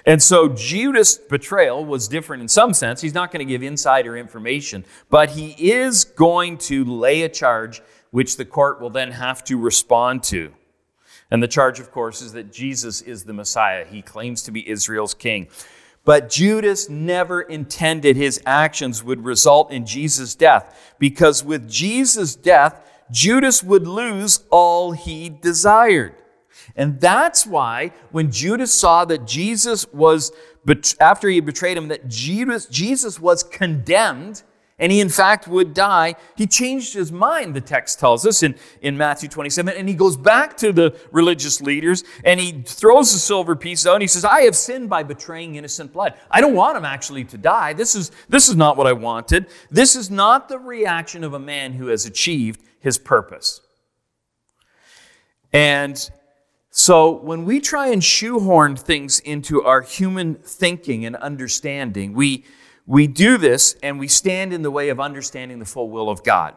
And 0.04 0.22
so 0.22 0.46
Judas' 0.46 1.16
betrayal 1.16 1.86
was 1.86 2.06
different 2.06 2.42
in 2.42 2.48
some 2.48 2.74
sense. 2.74 3.00
He's 3.00 3.14
not 3.14 3.32
going 3.32 3.46
to 3.46 3.50
give 3.50 3.62
insider 3.62 4.14
information, 4.14 4.84
but 5.08 5.30
he 5.30 5.52
is 5.72 6.04
going 6.04 6.58
to 6.58 6.84
lay 6.84 7.22
a 7.22 7.30
charge 7.30 7.80
which 8.12 8.36
the 8.36 8.44
court 8.44 8.80
will 8.80 8.90
then 8.90 9.10
have 9.10 9.42
to 9.42 9.58
respond 9.58 10.22
to. 10.22 10.52
And 11.30 11.42
the 11.42 11.48
charge, 11.48 11.80
of 11.80 11.90
course, 11.90 12.22
is 12.22 12.34
that 12.34 12.52
Jesus 12.52 13.00
is 13.00 13.24
the 13.24 13.32
Messiah. 13.32 13.84
He 13.84 14.02
claims 14.02 14.42
to 14.42 14.52
be 14.52 14.68
Israel's 14.68 15.14
king. 15.14 15.48
But 16.04 16.28
Judas 16.28 16.88
never 16.88 17.40
intended 17.40 18.16
his 18.16 18.40
actions 18.44 19.02
would 19.02 19.24
result 19.24 19.72
in 19.72 19.86
Jesus' 19.86 20.34
death, 20.34 20.94
because 20.98 21.42
with 21.42 21.70
Jesus' 21.70 22.36
death, 22.36 22.86
Judas 23.10 23.62
would 23.62 23.86
lose 23.86 24.44
all 24.50 24.92
he 24.92 25.28
desired. 25.28 26.14
And 26.76 27.00
that's 27.00 27.46
why 27.46 27.92
when 28.10 28.30
Judas 28.30 28.72
saw 28.72 29.04
that 29.06 29.26
Jesus 29.26 29.86
was, 29.92 30.32
after 31.00 31.28
he 31.28 31.40
betrayed 31.40 31.76
him, 31.76 31.88
that 31.88 32.08
Jesus, 32.08 32.66
Jesus 32.66 33.18
was 33.18 33.42
condemned 33.42 34.42
and 34.82 34.90
he 34.90 35.00
in 35.00 35.08
fact 35.08 35.46
would 35.46 35.74
die, 35.74 36.16
he 36.36 36.44
changed 36.44 36.92
his 36.92 37.12
mind, 37.12 37.54
the 37.54 37.60
text 37.60 38.00
tells 38.00 38.26
us 38.26 38.42
in, 38.42 38.56
in 38.80 38.98
Matthew 38.98 39.28
27. 39.28 39.76
And 39.76 39.88
he 39.88 39.94
goes 39.94 40.16
back 40.16 40.56
to 40.56 40.72
the 40.72 40.98
religious 41.12 41.60
leaders 41.60 42.02
and 42.24 42.40
he 42.40 42.62
throws 42.62 43.12
the 43.12 43.20
silver 43.20 43.54
piece 43.54 43.86
out 43.86 43.94
and 43.94 44.02
he 44.02 44.08
says, 44.08 44.24
I 44.24 44.40
have 44.40 44.56
sinned 44.56 44.90
by 44.90 45.04
betraying 45.04 45.54
innocent 45.54 45.92
blood. 45.92 46.14
I 46.28 46.40
don't 46.40 46.56
want 46.56 46.76
him 46.76 46.84
actually 46.84 47.24
to 47.26 47.38
die. 47.38 47.74
This 47.74 47.94
is, 47.94 48.10
this 48.28 48.48
is 48.48 48.56
not 48.56 48.76
what 48.76 48.88
I 48.88 48.92
wanted. 48.92 49.46
This 49.70 49.94
is 49.94 50.10
not 50.10 50.48
the 50.48 50.58
reaction 50.58 51.22
of 51.22 51.32
a 51.32 51.38
man 51.38 51.74
who 51.74 51.86
has 51.86 52.04
achieved 52.04 52.60
his 52.80 52.98
purpose. 52.98 53.60
And 55.52 56.10
so 56.70 57.12
when 57.12 57.44
we 57.44 57.60
try 57.60 57.86
and 57.86 58.02
shoehorn 58.02 58.74
things 58.74 59.20
into 59.20 59.62
our 59.62 59.82
human 59.82 60.34
thinking 60.34 61.04
and 61.04 61.14
understanding, 61.14 62.14
we, 62.14 62.44
we 62.92 63.06
do 63.06 63.38
this 63.38 63.74
and 63.82 63.98
we 63.98 64.06
stand 64.06 64.52
in 64.52 64.60
the 64.60 64.70
way 64.70 64.90
of 64.90 65.00
understanding 65.00 65.58
the 65.58 65.64
full 65.64 65.88
will 65.88 66.10
of 66.10 66.22
God. 66.22 66.54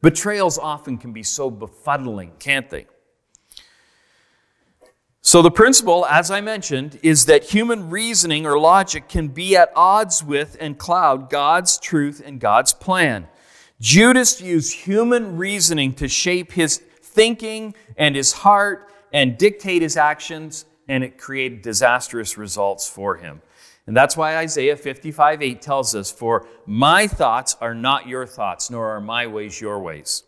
Betrayals 0.00 0.56
often 0.56 0.98
can 0.98 1.12
be 1.12 1.24
so 1.24 1.50
befuddling, 1.50 2.30
can't 2.38 2.70
they? 2.70 2.86
So, 5.22 5.42
the 5.42 5.50
principle, 5.50 6.06
as 6.06 6.30
I 6.30 6.40
mentioned, 6.40 7.00
is 7.02 7.26
that 7.26 7.42
human 7.42 7.90
reasoning 7.90 8.46
or 8.46 8.56
logic 8.56 9.08
can 9.08 9.26
be 9.26 9.56
at 9.56 9.72
odds 9.74 10.22
with 10.22 10.56
and 10.60 10.78
cloud 10.78 11.28
God's 11.28 11.80
truth 11.80 12.22
and 12.24 12.38
God's 12.38 12.72
plan. 12.72 13.26
Judas 13.80 14.40
used 14.40 14.74
human 14.74 15.36
reasoning 15.36 15.92
to 15.94 16.06
shape 16.06 16.52
his 16.52 16.76
thinking 17.02 17.74
and 17.96 18.14
his 18.14 18.30
heart 18.30 18.92
and 19.12 19.36
dictate 19.36 19.82
his 19.82 19.96
actions, 19.96 20.66
and 20.86 21.02
it 21.02 21.18
created 21.18 21.62
disastrous 21.62 22.38
results 22.38 22.88
for 22.88 23.16
him. 23.16 23.42
And 23.86 23.96
that's 23.96 24.16
why 24.16 24.36
Isaiah 24.36 24.76
55 24.76 25.42
8 25.42 25.62
tells 25.62 25.94
us, 25.94 26.10
For 26.10 26.46
my 26.66 27.06
thoughts 27.06 27.56
are 27.60 27.74
not 27.74 28.08
your 28.08 28.26
thoughts, 28.26 28.70
nor 28.70 28.88
are 28.90 29.00
my 29.00 29.26
ways 29.26 29.60
your 29.60 29.78
ways. 29.78 30.24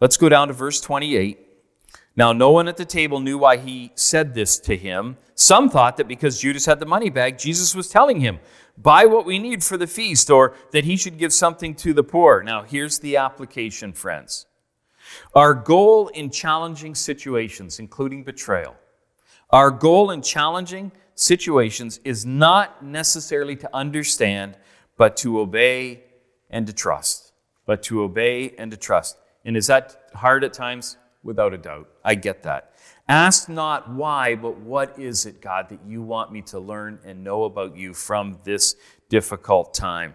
Let's 0.00 0.16
go 0.16 0.28
down 0.28 0.48
to 0.48 0.54
verse 0.54 0.80
28. 0.80 1.40
Now, 2.16 2.32
no 2.32 2.50
one 2.50 2.68
at 2.68 2.76
the 2.76 2.84
table 2.84 3.18
knew 3.18 3.38
why 3.38 3.56
he 3.56 3.90
said 3.96 4.34
this 4.34 4.58
to 4.60 4.76
him. 4.76 5.16
Some 5.34 5.68
thought 5.68 5.96
that 5.96 6.06
because 6.06 6.40
Judas 6.40 6.66
had 6.66 6.78
the 6.78 6.86
money 6.86 7.10
bag, 7.10 7.38
Jesus 7.38 7.74
was 7.74 7.88
telling 7.88 8.20
him, 8.20 8.38
Buy 8.76 9.04
what 9.06 9.26
we 9.26 9.38
need 9.38 9.62
for 9.62 9.76
the 9.76 9.86
feast, 9.86 10.30
or 10.30 10.54
that 10.72 10.84
he 10.84 10.96
should 10.96 11.18
give 11.18 11.32
something 11.32 11.74
to 11.76 11.92
the 11.92 12.04
poor. 12.04 12.42
Now, 12.42 12.62
here's 12.62 13.00
the 13.00 13.16
application, 13.16 13.92
friends. 13.92 14.46
Our 15.34 15.54
goal 15.54 16.08
in 16.08 16.30
challenging 16.30 16.94
situations, 16.94 17.78
including 17.78 18.24
betrayal, 18.24 18.76
Our 19.50 19.70
goal 19.70 20.10
in 20.10 20.22
challenging 20.22 20.92
situations 21.14 22.00
is 22.04 22.24
not 22.26 22.84
necessarily 22.84 23.56
to 23.56 23.70
understand, 23.74 24.56
but 24.96 25.16
to 25.18 25.40
obey 25.40 26.04
and 26.50 26.66
to 26.66 26.72
trust. 26.72 27.32
But 27.66 27.82
to 27.84 28.02
obey 28.02 28.54
and 28.58 28.70
to 28.70 28.76
trust. 28.76 29.16
And 29.44 29.56
is 29.56 29.66
that 29.68 30.10
hard 30.14 30.44
at 30.44 30.52
times? 30.52 30.96
Without 31.22 31.54
a 31.54 31.58
doubt. 31.58 31.88
I 32.04 32.16
get 32.16 32.42
that. 32.42 32.72
Ask 33.08 33.48
not 33.48 33.90
why, 33.90 34.34
but 34.34 34.58
what 34.58 34.98
is 34.98 35.24
it, 35.24 35.40
God, 35.40 35.70
that 35.70 35.80
you 35.86 36.02
want 36.02 36.32
me 36.32 36.42
to 36.42 36.58
learn 36.58 36.98
and 37.04 37.24
know 37.24 37.44
about 37.44 37.76
you 37.76 37.94
from 37.94 38.38
this 38.44 38.76
difficult 39.08 39.72
time? 39.72 40.14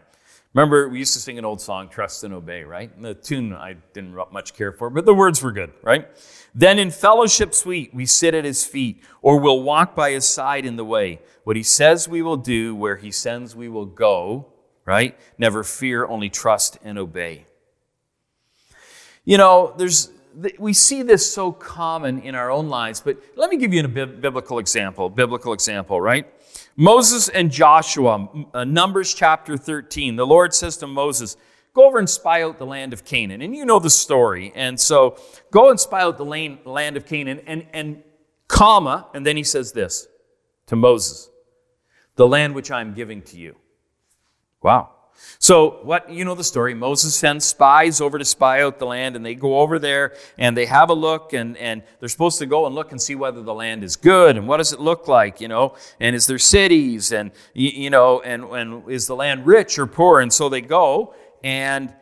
Remember, 0.54 0.90
we 0.90 0.98
used 0.98 1.14
to 1.14 1.20
sing 1.20 1.38
an 1.38 1.46
old 1.46 1.62
song, 1.62 1.90
Trust 1.90 2.24
and 2.24 2.34
Obey, 2.34 2.64
right? 2.64 2.94
And 2.96 3.06
the 3.06 3.14
tune 3.14 3.54
I 3.54 3.76
didn't 3.94 4.16
much 4.32 4.56
care 4.56 4.72
for, 4.72 4.90
but 4.90 5.06
the 5.06 5.14
words 5.14 5.44
were 5.44 5.52
good, 5.52 5.74
right? 5.84 6.08
Then 6.56 6.80
in 6.80 6.90
fellowship 6.90 7.54
sweet, 7.54 7.94
we 7.94 8.08
sit 8.08 8.34
at 8.34 8.46
his 8.46 8.66
feet, 8.66 9.04
or 9.22 9.40
we'll 9.40 9.62
walk 9.62 9.96
by 9.96 10.10
his 10.12 10.28
side 10.28 10.66
in 10.66 10.76
the 10.76 10.86
way. 10.86 11.20
What 11.44 11.56
he 11.56 11.62
says 11.62 12.10
we 12.10 12.24
will 12.24 12.38
do, 12.38 12.74
where 12.76 12.96
he 12.96 13.12
sends 13.12 13.56
we 13.56 13.70
will 13.70 13.86
go, 13.86 14.48
right? 14.86 15.16
Never 15.38 15.64
fear, 15.64 16.08
only 16.08 16.30
trust 16.30 16.80
and 16.84 16.98
obey. 16.98 17.46
You 19.24 19.38
know, 19.38 19.76
there's 19.78 20.10
we 20.58 20.74
see 20.74 21.02
this 21.02 21.32
so 21.32 21.52
common 21.52 22.22
in 22.22 22.36
our 22.36 22.52
own 22.52 22.70
lives, 22.70 23.02
but 23.02 23.18
let 23.36 23.50
me 23.50 23.58
give 23.58 23.74
you 23.74 23.84
a 23.84 23.88
biblical 23.88 24.60
example. 24.60 25.10
Biblical 25.10 25.54
example, 25.54 26.00
right? 26.00 26.32
Moses 26.80 27.28
and 27.28 27.52
Joshua, 27.52 28.30
uh, 28.54 28.64
Numbers 28.64 29.14
chapter 29.14 29.58
13. 29.58 30.16
The 30.16 30.26
Lord 30.26 30.54
says 30.54 30.78
to 30.78 30.88
Moses, 30.88 31.36
Go 31.74 31.86
over 31.86 32.00
and 32.00 32.10
spy 32.10 32.42
out 32.42 32.58
the 32.58 32.66
land 32.66 32.94
of 32.94 33.04
Canaan. 33.04 33.42
And 33.42 33.54
you 33.54 33.66
know 33.66 33.80
the 33.80 33.90
story. 33.90 34.54
And 34.56 34.80
so 34.80 35.18
go 35.52 35.70
and 35.72 35.78
spy 35.78 36.02
out 36.02 36.18
the 36.18 36.24
land 36.24 36.96
of 36.96 37.06
Canaan, 37.06 37.42
and, 37.46 37.68
and 37.74 38.02
comma, 38.48 39.08
and 39.14 39.26
then 39.26 39.36
he 39.36 39.44
says 39.44 39.74
this 39.74 40.08
to 40.68 40.78
Moses 40.78 41.30
the 42.16 42.28
land 42.28 42.56
which 42.56 42.70
I'm 42.70 42.94
giving 42.94 43.22
to 43.24 43.38
you. 43.38 43.56
Wow. 44.62 44.90
So, 45.40 45.80
what 45.84 46.10
you 46.10 46.26
know 46.26 46.36
the 46.36 46.44
story, 46.44 46.74
Moses 46.74 47.16
sends 47.16 47.46
spies 47.46 48.02
over 48.02 48.18
to 48.18 48.26
spy 48.26 48.62
out 48.62 48.80
the 48.80 48.86
land, 48.86 49.16
and 49.16 49.26
they 49.26 49.36
go 49.36 49.60
over 49.60 49.80
there 49.80 50.16
and 50.38 50.56
they 50.56 50.66
have 50.66 50.90
a 50.90 50.94
look, 50.94 51.34
and, 51.34 51.56
and 51.58 51.84
they're 52.00 52.10
supposed 52.10 52.40
to 52.40 52.46
go 52.46 52.66
and 52.66 52.76
look 52.76 52.92
and 52.92 53.02
see 53.02 53.16
whether 53.16 53.42
the 53.42 53.54
land 53.54 53.84
is 53.84 53.96
good 53.96 54.38
and 54.38 54.48
what 54.48 54.58
does 54.58 54.74
it 54.74 54.80
look 54.80 55.08
like, 55.08 55.40
you 55.40 55.48
know, 55.48 55.76
and 56.00 56.16
is 56.16 56.26
there 56.26 56.40
cities, 56.40 57.12
and 57.12 57.32
you 57.54 57.90
know, 57.90 58.22
and, 58.22 58.44
and 58.44 58.90
is 58.90 59.08
the 59.08 59.16
land 59.16 59.46
rich 59.46 59.80
or 59.80 59.88
poor? 59.88 60.20
And 60.20 60.32
so 60.32 60.50
they 60.50 60.62
go, 60.62 61.14
and 61.44 61.94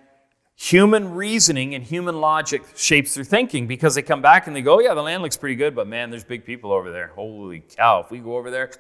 human 0.56 1.14
reasoning 1.14 1.76
and 1.76 1.84
human 1.84 2.20
logic 2.20 2.64
shapes 2.76 3.14
their 3.14 3.24
thinking 3.24 3.68
because 3.68 3.94
they 3.94 4.02
come 4.02 4.24
back 4.24 4.48
and 4.48 4.56
they 4.56 4.62
go, 4.62 4.80
yeah, 4.80 4.96
the 4.96 5.04
land 5.04 5.22
looks 5.22 5.38
pretty 5.38 5.56
good, 5.56 5.76
but 5.76 5.88
man, 5.88 6.10
there's 6.10 6.24
big 6.24 6.44
people 6.44 6.72
over 6.72 6.92
there. 6.92 7.10
Holy 7.10 7.60
cow, 7.60 8.00
if 8.00 8.10
we 8.10 8.18
go 8.18 8.36
over 8.36 8.50
there, 8.50 8.72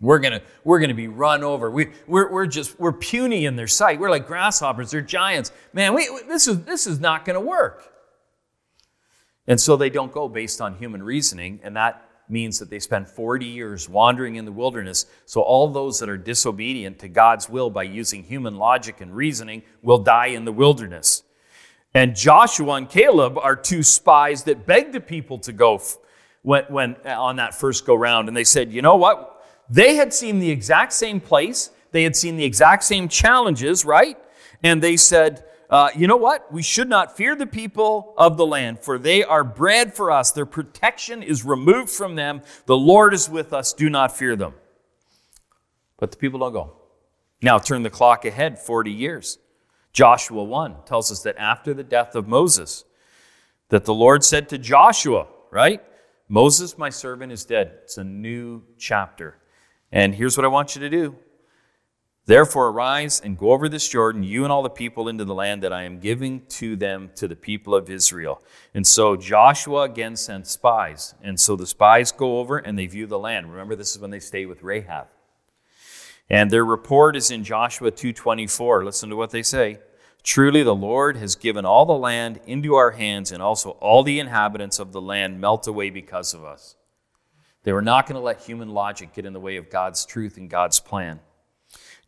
we're 0.00 0.18
gonna, 0.18 0.42
we're 0.64 0.80
gonna 0.80 0.94
be 0.94 1.08
run 1.08 1.44
over. 1.44 1.70
We, 1.70 1.90
we're, 2.06 2.30
we're 2.30 2.46
just, 2.46 2.80
we're 2.80 2.92
puny 2.92 3.44
in 3.44 3.56
their 3.56 3.66
sight. 3.66 4.00
We're 4.00 4.10
like 4.10 4.26
grasshoppers. 4.26 4.90
They're 4.90 5.02
giants. 5.02 5.52
Man, 5.72 5.94
we, 5.94 6.08
this, 6.26 6.48
is, 6.48 6.64
this 6.64 6.86
is 6.86 7.00
not 7.00 7.24
gonna 7.24 7.40
work. 7.40 7.92
And 9.46 9.60
so 9.60 9.76
they 9.76 9.90
don't 9.90 10.12
go 10.12 10.28
based 10.28 10.60
on 10.60 10.76
human 10.76 11.02
reasoning, 11.02 11.60
and 11.62 11.76
that 11.76 12.08
means 12.30 12.58
that 12.60 12.70
they 12.70 12.78
spend 12.78 13.08
40 13.08 13.44
years 13.44 13.88
wandering 13.88 14.36
in 14.36 14.44
the 14.44 14.52
wilderness. 14.52 15.06
So 15.26 15.40
all 15.40 15.68
those 15.68 15.98
that 15.98 16.08
are 16.08 16.16
disobedient 16.16 17.00
to 17.00 17.08
God's 17.08 17.48
will 17.48 17.70
by 17.70 17.82
using 17.82 18.22
human 18.22 18.56
logic 18.56 19.00
and 19.00 19.14
reasoning 19.14 19.62
will 19.82 19.98
die 19.98 20.26
in 20.26 20.44
the 20.44 20.52
wilderness. 20.52 21.24
And 21.92 22.14
Joshua 22.14 22.74
and 22.74 22.88
Caleb 22.88 23.36
are 23.36 23.56
two 23.56 23.82
spies 23.82 24.44
that 24.44 24.64
begged 24.64 24.92
the 24.92 25.00
people 25.00 25.38
to 25.40 25.52
go 25.52 25.82
when, 26.42 26.64
when 26.68 26.94
on 27.04 27.36
that 27.36 27.54
first 27.54 27.84
go 27.84 27.96
round. 27.96 28.28
And 28.28 28.36
they 28.36 28.44
said, 28.44 28.72
you 28.72 28.80
know 28.80 28.96
what? 28.96 29.39
They 29.70 29.94
had 29.94 30.12
seen 30.12 30.40
the 30.40 30.50
exact 30.50 30.92
same 30.92 31.20
place, 31.20 31.70
they 31.92 32.02
had 32.02 32.16
seen 32.16 32.36
the 32.36 32.44
exact 32.44 32.84
same 32.84 33.08
challenges, 33.08 33.84
right? 33.84 34.18
And 34.62 34.82
they 34.82 34.96
said, 34.96 35.44
uh, 35.70 35.88
you 35.94 36.08
know 36.08 36.16
what? 36.16 36.52
We 36.52 36.62
should 36.62 36.88
not 36.88 37.16
fear 37.16 37.36
the 37.36 37.46
people 37.46 38.12
of 38.18 38.36
the 38.36 38.44
land, 38.44 38.80
for 38.80 38.98
they 38.98 39.22
are 39.22 39.44
bread 39.44 39.94
for 39.94 40.10
us. 40.10 40.32
Their 40.32 40.46
protection 40.46 41.22
is 41.22 41.44
removed 41.44 41.90
from 41.90 42.16
them. 42.16 42.42
The 42.66 42.76
Lord 42.76 43.14
is 43.14 43.30
with 43.30 43.52
us. 43.52 43.72
Do 43.72 43.88
not 43.88 44.16
fear 44.16 44.34
them. 44.34 44.54
But 45.96 46.10
the 46.10 46.16
people 46.16 46.40
don't 46.40 46.52
go. 46.52 46.76
Now 47.40 47.58
turn 47.58 47.84
the 47.84 47.90
clock 47.90 48.24
ahead 48.24 48.58
40 48.58 48.90
years. 48.90 49.38
Joshua 49.92 50.42
1 50.42 50.84
tells 50.86 51.12
us 51.12 51.22
that 51.22 51.36
after 51.38 51.72
the 51.72 51.84
death 51.84 52.16
of 52.16 52.26
Moses, 52.26 52.84
that 53.68 53.84
the 53.84 53.94
Lord 53.94 54.24
said 54.24 54.48
to 54.48 54.58
Joshua, 54.58 55.28
right? 55.52 55.82
Moses, 56.28 56.76
my 56.76 56.90
servant, 56.90 57.30
is 57.30 57.44
dead. 57.44 57.78
It's 57.84 57.96
a 57.96 58.04
new 58.04 58.62
chapter. 58.76 59.36
And 59.92 60.14
here's 60.14 60.36
what 60.36 60.44
I 60.44 60.48
want 60.48 60.74
you 60.74 60.80
to 60.80 60.90
do. 60.90 61.16
Therefore, 62.26 62.68
arise 62.68 63.20
and 63.20 63.36
go 63.36 63.50
over 63.50 63.68
this 63.68 63.88
Jordan, 63.88 64.22
you 64.22 64.44
and 64.44 64.52
all 64.52 64.62
the 64.62 64.70
people, 64.70 65.08
into 65.08 65.24
the 65.24 65.34
land 65.34 65.62
that 65.62 65.72
I 65.72 65.82
am 65.82 65.98
giving 65.98 66.42
to 66.50 66.76
them, 66.76 67.10
to 67.16 67.26
the 67.26 67.34
people 67.34 67.74
of 67.74 67.90
Israel. 67.90 68.40
And 68.72 68.86
so 68.86 69.16
Joshua 69.16 69.82
again 69.82 70.14
sent 70.16 70.46
spies. 70.46 71.14
And 71.22 71.40
so 71.40 71.56
the 71.56 71.66
spies 71.66 72.12
go 72.12 72.38
over 72.38 72.58
and 72.58 72.78
they 72.78 72.86
view 72.86 73.06
the 73.06 73.18
land. 73.18 73.50
Remember, 73.50 73.74
this 73.74 73.92
is 73.92 73.98
when 73.98 74.10
they 74.10 74.20
stay 74.20 74.46
with 74.46 74.62
Rahab. 74.62 75.08
And 76.28 76.52
their 76.52 76.64
report 76.64 77.16
is 77.16 77.32
in 77.32 77.42
Joshua 77.42 77.90
2:24. 77.90 78.84
Listen 78.84 79.10
to 79.10 79.16
what 79.16 79.30
they 79.30 79.42
say. 79.42 79.80
Truly 80.22 80.62
the 80.62 80.74
Lord 80.74 81.16
has 81.16 81.34
given 81.34 81.64
all 81.64 81.86
the 81.86 81.94
land 81.94 82.38
into 82.46 82.74
our 82.74 82.92
hands, 82.92 83.32
and 83.32 83.42
also 83.42 83.70
all 83.80 84.02
the 84.04 84.20
inhabitants 84.20 84.78
of 84.78 84.92
the 84.92 85.00
land 85.00 85.40
melt 85.40 85.66
away 85.66 85.90
because 85.90 86.34
of 86.34 86.44
us. 86.44 86.76
They 87.62 87.72
were 87.72 87.82
not 87.82 88.06
going 88.06 88.14
to 88.14 88.20
let 88.20 88.40
human 88.40 88.70
logic 88.70 89.12
get 89.14 89.26
in 89.26 89.32
the 89.32 89.40
way 89.40 89.56
of 89.56 89.70
God's 89.70 90.06
truth 90.06 90.36
and 90.36 90.48
God's 90.48 90.80
plan. 90.80 91.20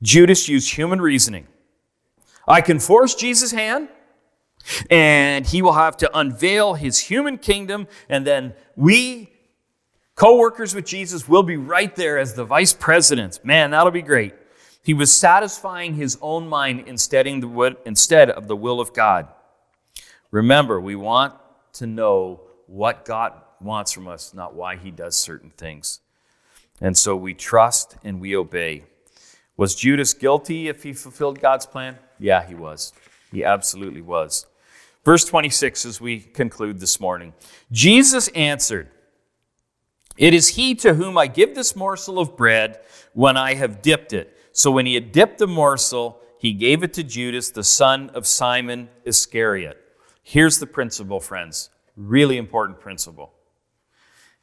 Judas 0.03 0.49
used 0.49 0.75
human 0.75 1.01
reasoning. 1.01 1.47
I 2.49 2.61
can 2.61 2.81
force 2.81 3.15
Jesus' 3.15 3.53
hand, 3.53 3.89
and 4.91 5.47
he 5.47 5.63
will 5.63 5.75
have 5.75 5.97
to 5.99 6.19
unveil 6.19 6.75
his 6.75 6.99
human 6.99 7.39
kingdom, 7.39 7.87
and 8.09 8.27
then 8.27 8.55
we, 8.75 9.31
co 10.17 10.39
workers 10.39 10.75
with 10.75 10.87
Jesus, 10.87 11.29
will 11.29 11.43
be 11.43 11.57
right 11.57 11.95
there 11.95 12.19
as 12.19 12.35
the 12.35 12.45
vice 12.45 12.73
presidents. 12.73 13.41
Man, 13.45 13.71
that'll 13.71 13.93
be 13.93 14.03
great. 14.03 14.35
He 14.83 14.95
was 14.95 15.13
satisfying 15.13 15.95
his 15.95 16.19
own 16.21 16.49
mind 16.49 16.85
instead 16.89 17.27
of 17.29 18.49
the 18.49 18.57
will 18.57 18.81
of 18.81 18.93
God. 18.93 19.29
Remember, 20.33 20.81
we 20.81 20.97
want 20.97 21.35
to 21.75 21.87
know 21.87 22.41
what 22.67 23.05
God 23.05 23.35
wants 23.63 23.93
from 23.93 24.09
us, 24.09 24.35
not 24.35 24.55
why 24.55 24.77
he 24.77 24.91
does 24.91 25.17
certain 25.17 25.51
things. 25.51 26.01
And 26.81 26.97
so 26.97 27.15
we 27.15 27.35
trust 27.35 27.97
and 28.03 28.21
we 28.21 28.37
obey. 28.37 28.85
Was 29.57 29.75
Judas 29.75 30.15
guilty 30.15 30.69
if 30.69 30.83
he 30.83 30.93
fulfilled 30.93 31.41
God's 31.41 31.67
plan? 31.67 31.99
Yeah, 32.19 32.45
he 32.45 32.55
was. 32.55 32.93
He 33.31 33.45
absolutely 33.45 34.03
was. 34.03 34.47
Verse 35.05 35.25
26 35.25 35.85
as 35.85 36.01
we 36.01 36.21
conclude 36.21 36.81
this 36.81 37.01
morning 37.01 37.33
Jesus 37.71 38.29
answered, 38.29 38.89
It 40.17 40.35
is 40.35 40.49
he 40.49 40.75
to 40.77 40.95
whom 40.95 41.19
I 41.19 41.27
give 41.27 41.55
this 41.55 41.75
morsel 41.75 42.19
of 42.19 42.37
bread 42.37 42.81
when 43.13 43.37
I 43.37 43.55
have 43.55 43.83
dipped 43.83 44.13
it. 44.13 44.37
So 44.53 44.71
when 44.71 44.87
he 44.87 44.95
had 44.95 45.13
dipped 45.13 45.39
the 45.39 45.47
morsel, 45.47 46.21
he 46.39 46.53
gave 46.53 46.83
it 46.83 46.93
to 46.95 47.03
Judas, 47.03 47.51
the 47.51 47.65
son 47.65 48.11
of 48.11 48.27
Simon 48.27 48.89
Iscariot. 49.05 49.79
Here's 50.23 50.59
the 50.59 50.67
principle, 50.67 51.21
friends. 51.21 51.71
Really 51.97 52.37
important 52.37 52.81
principle. 52.81 53.33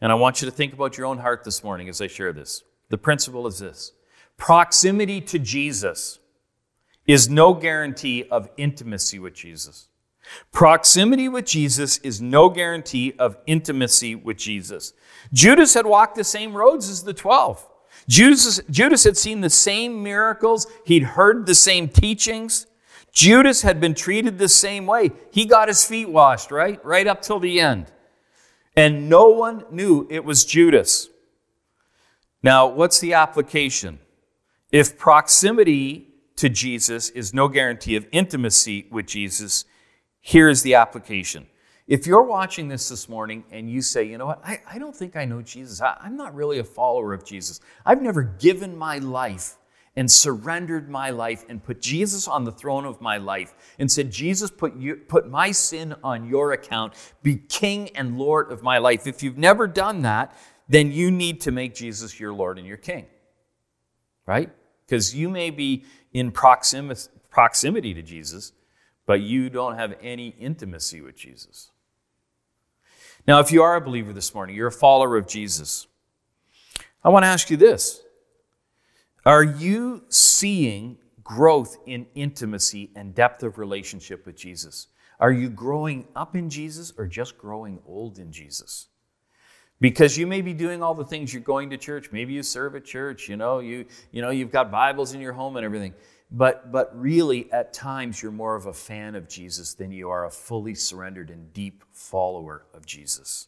And 0.02 0.12
I 0.12 0.16
want 0.16 0.42
you 0.42 0.46
to 0.46 0.52
think 0.52 0.74
about 0.74 0.98
your 0.98 1.08
own 1.08 1.18
heart 1.18 1.44
this 1.44 1.64
morning 1.64 1.90
as 1.90 2.02
I 2.02 2.08
share 2.08 2.32
this. 2.32 2.64
The 2.90 2.98
principle 2.98 3.48
is 3.48 3.60
this 3.60 3.94
proximity 4.38 5.20
to 5.20 5.40
Jesus 5.40 6.20
is 7.06 7.30
no 7.30 7.54
guarantee 7.54 8.26
of 8.32 8.50
intimacy 8.58 9.20
with 9.20 9.34
Jesus. 9.34 9.90
Proximity 10.52 11.28
with 11.28 11.46
Jesus 11.46 11.98
is 12.00 12.22
no 12.22 12.50
guarantee 12.50 13.14
of 13.18 13.38
intimacy 13.48 14.16
with 14.16 14.38
Jesus. 14.38 14.94
Judas 15.34 15.74
had 15.74 15.86
walked 15.86 16.16
the 16.16 16.24
same 16.24 16.56
roads 16.56 16.88
as 16.88 17.04
the 17.04 17.14
12. 17.14 17.68
Judas, 18.08 18.62
Judas 18.70 19.04
had 19.04 19.18
seen 19.18 19.42
the 19.42 19.50
same 19.50 20.02
miracles, 20.04 20.68
he'd 20.86 21.04
heard 21.04 21.46
the 21.46 21.56
same 21.56 21.88
teachings. 21.88 22.68
Judas 23.12 23.64
had 23.64 23.82
been 23.82 23.96
treated 23.96 24.38
the 24.38 24.48
same 24.48 24.86
way. 24.86 25.12
He 25.32 25.46
got 25.46 25.68
his 25.68 25.84
feet 25.84 26.10
washed, 26.10 26.52
right? 26.52 26.84
Right 26.86 27.08
up 27.08 27.22
till 27.22 27.40
the 27.40 27.60
end 27.60 27.92
and 28.76 29.10
no 29.10 29.30
one 29.30 29.66
knew 29.72 30.08
it 30.10 30.24
was 30.24 30.46
Judas. 30.46 31.10
Now, 32.42 32.68
what's 32.68 33.00
the 33.00 33.14
application? 33.14 34.00
If 34.72 34.98
proximity 34.98 36.08
to 36.38 36.50
Jesus 36.50 37.10
is 37.10 37.34
no 37.34 37.48
guarantee 37.48 37.96
of 37.96 38.08
intimacy 38.12 38.88
with 38.90 39.08
Jesus, 39.08 39.66
here 40.22 40.48
is 40.48 40.62
the 40.64 40.76
application. 40.76 41.48
If 41.88 42.06
you're 42.06 42.24
watching 42.24 42.68
this 42.68 42.88
this 42.88 43.10
morning 43.10 43.44
and 43.52 43.70
you 43.70 43.82
say, 43.82 44.04
you 44.04 44.18
know 44.18 44.28
what, 44.28 44.42
I, 44.46 44.62
I 44.70 44.78
don't 44.78 44.96
think 44.96 45.16
I 45.16 45.26
know 45.26 45.42
Jesus, 45.42 45.82
I, 45.82 45.98
I'm 46.00 46.16
not 46.16 46.36
really 46.36 46.60
a 46.60 46.64
follower 46.64 47.14
of 47.14 47.26
Jesus, 47.26 47.60
I've 47.86 48.02
never 48.02 48.24
given 48.24 48.78
my 48.78 49.00
life 49.00 49.58
and 50.00 50.10
surrendered 50.10 50.88
my 50.88 51.10
life 51.10 51.44
and 51.50 51.62
put 51.62 51.82
Jesus 51.82 52.26
on 52.26 52.46
the 52.46 52.54
throne 52.54 52.86
of 52.86 53.02
my 53.02 53.18
life 53.18 53.54
and 53.80 53.92
said, 53.92 54.10
Jesus, 54.10 54.50
put, 54.50 54.78
you, 54.78 54.96
put 54.96 55.30
my 55.30 55.52
sin 55.52 55.94
on 56.06 56.26
your 56.26 56.54
account, 56.54 56.94
be 57.22 57.36
king 57.36 57.90
and 57.98 58.18
Lord 58.18 58.50
of 58.50 58.64
my 58.64 58.78
life. 58.78 59.08
If 59.08 59.22
you've 59.22 59.38
never 59.38 59.68
done 59.68 60.04
that, 60.04 60.34
then 60.70 60.94
you 60.94 61.12
need 61.12 61.42
to 61.42 61.52
make 61.52 61.76
Jesus 61.76 62.18
your 62.18 62.32
Lord 62.32 62.58
and 62.58 62.66
your 62.66 62.78
King, 62.78 63.08
right? 64.26 64.50
Because 64.86 65.14
you 65.14 65.28
may 65.28 65.50
be 65.50 65.84
in 66.14 66.32
proximity, 66.32 67.10
proximity 67.30 67.94
to 67.94 68.02
Jesus, 68.02 68.54
but 69.06 69.20
you 69.20 69.50
don't 69.50 69.76
have 69.76 69.98
any 70.02 70.30
intimacy 70.40 71.02
with 71.02 71.18
Jesus. 71.18 71.72
Now, 73.28 73.42
if 73.42 73.52
you 73.52 73.64
are 73.64 73.76
a 73.76 73.82
believer 73.82 74.14
this 74.14 74.34
morning, 74.34 74.56
you're 74.56 74.68
a 74.68 74.72
follower 74.72 75.18
of 75.18 75.28
Jesus, 75.28 75.88
I 77.04 77.10
want 77.10 77.24
to 77.24 77.28
ask 77.28 77.50
you 77.50 77.58
this 77.58 78.02
Are 79.26 79.44
you 79.44 80.04
seeing 80.10 80.98
growth 81.24 81.78
in 81.86 82.08
intimacy 82.16 82.90
and 82.96 83.14
depth 83.14 83.44
of 83.44 83.58
relationship 83.58 84.26
with 84.26 84.36
Jesus? 84.36 84.88
Are 85.20 85.32
you 85.32 85.50
growing 85.50 86.08
up 86.16 86.36
in 86.36 86.50
Jesus 86.50 86.94
or 86.98 87.06
just 87.06 87.38
growing 87.38 87.80
old 87.86 88.18
in 88.18 88.32
Jesus? 88.32 88.88
Because 89.82 90.18
you 90.18 90.28
may 90.28 90.42
be 90.42 90.54
doing 90.54 90.82
all 90.82 90.94
the 90.94 91.06
things 91.06 91.34
you're 91.34 91.42
going 91.42 91.70
to 91.70 91.78
church, 91.78 92.12
maybe 92.12 92.34
you 92.34 92.44
serve 92.44 92.76
at 92.76 92.86
church, 92.86 93.30
you 93.30 93.38
know, 93.38 93.60
you 93.60 93.86
you 94.12 94.22
know, 94.22 94.30
you've 94.30 94.52
got 94.52 94.72
Bibles 94.72 95.14
in 95.14 95.22
your 95.22 95.34
home 95.34 95.56
and 95.56 95.66
everything. 95.66 95.94
But 96.32 96.72
but 96.72 96.98
really 97.00 97.52
at 97.52 97.74
times 97.74 98.22
you're 98.22 98.32
more 98.32 98.56
of 98.56 98.66
a 98.66 98.74
fan 98.74 99.16
of 99.16 99.28
Jesus 99.28 99.74
than 99.74 99.92
you 99.92 100.10
are 100.10 100.26
a 100.26 100.32
fully 100.32 100.76
surrendered 100.76 101.30
and 101.30 101.54
deep 101.54 101.84
follower 101.92 102.66
of 102.74 102.86
Jesus. 102.86 103.48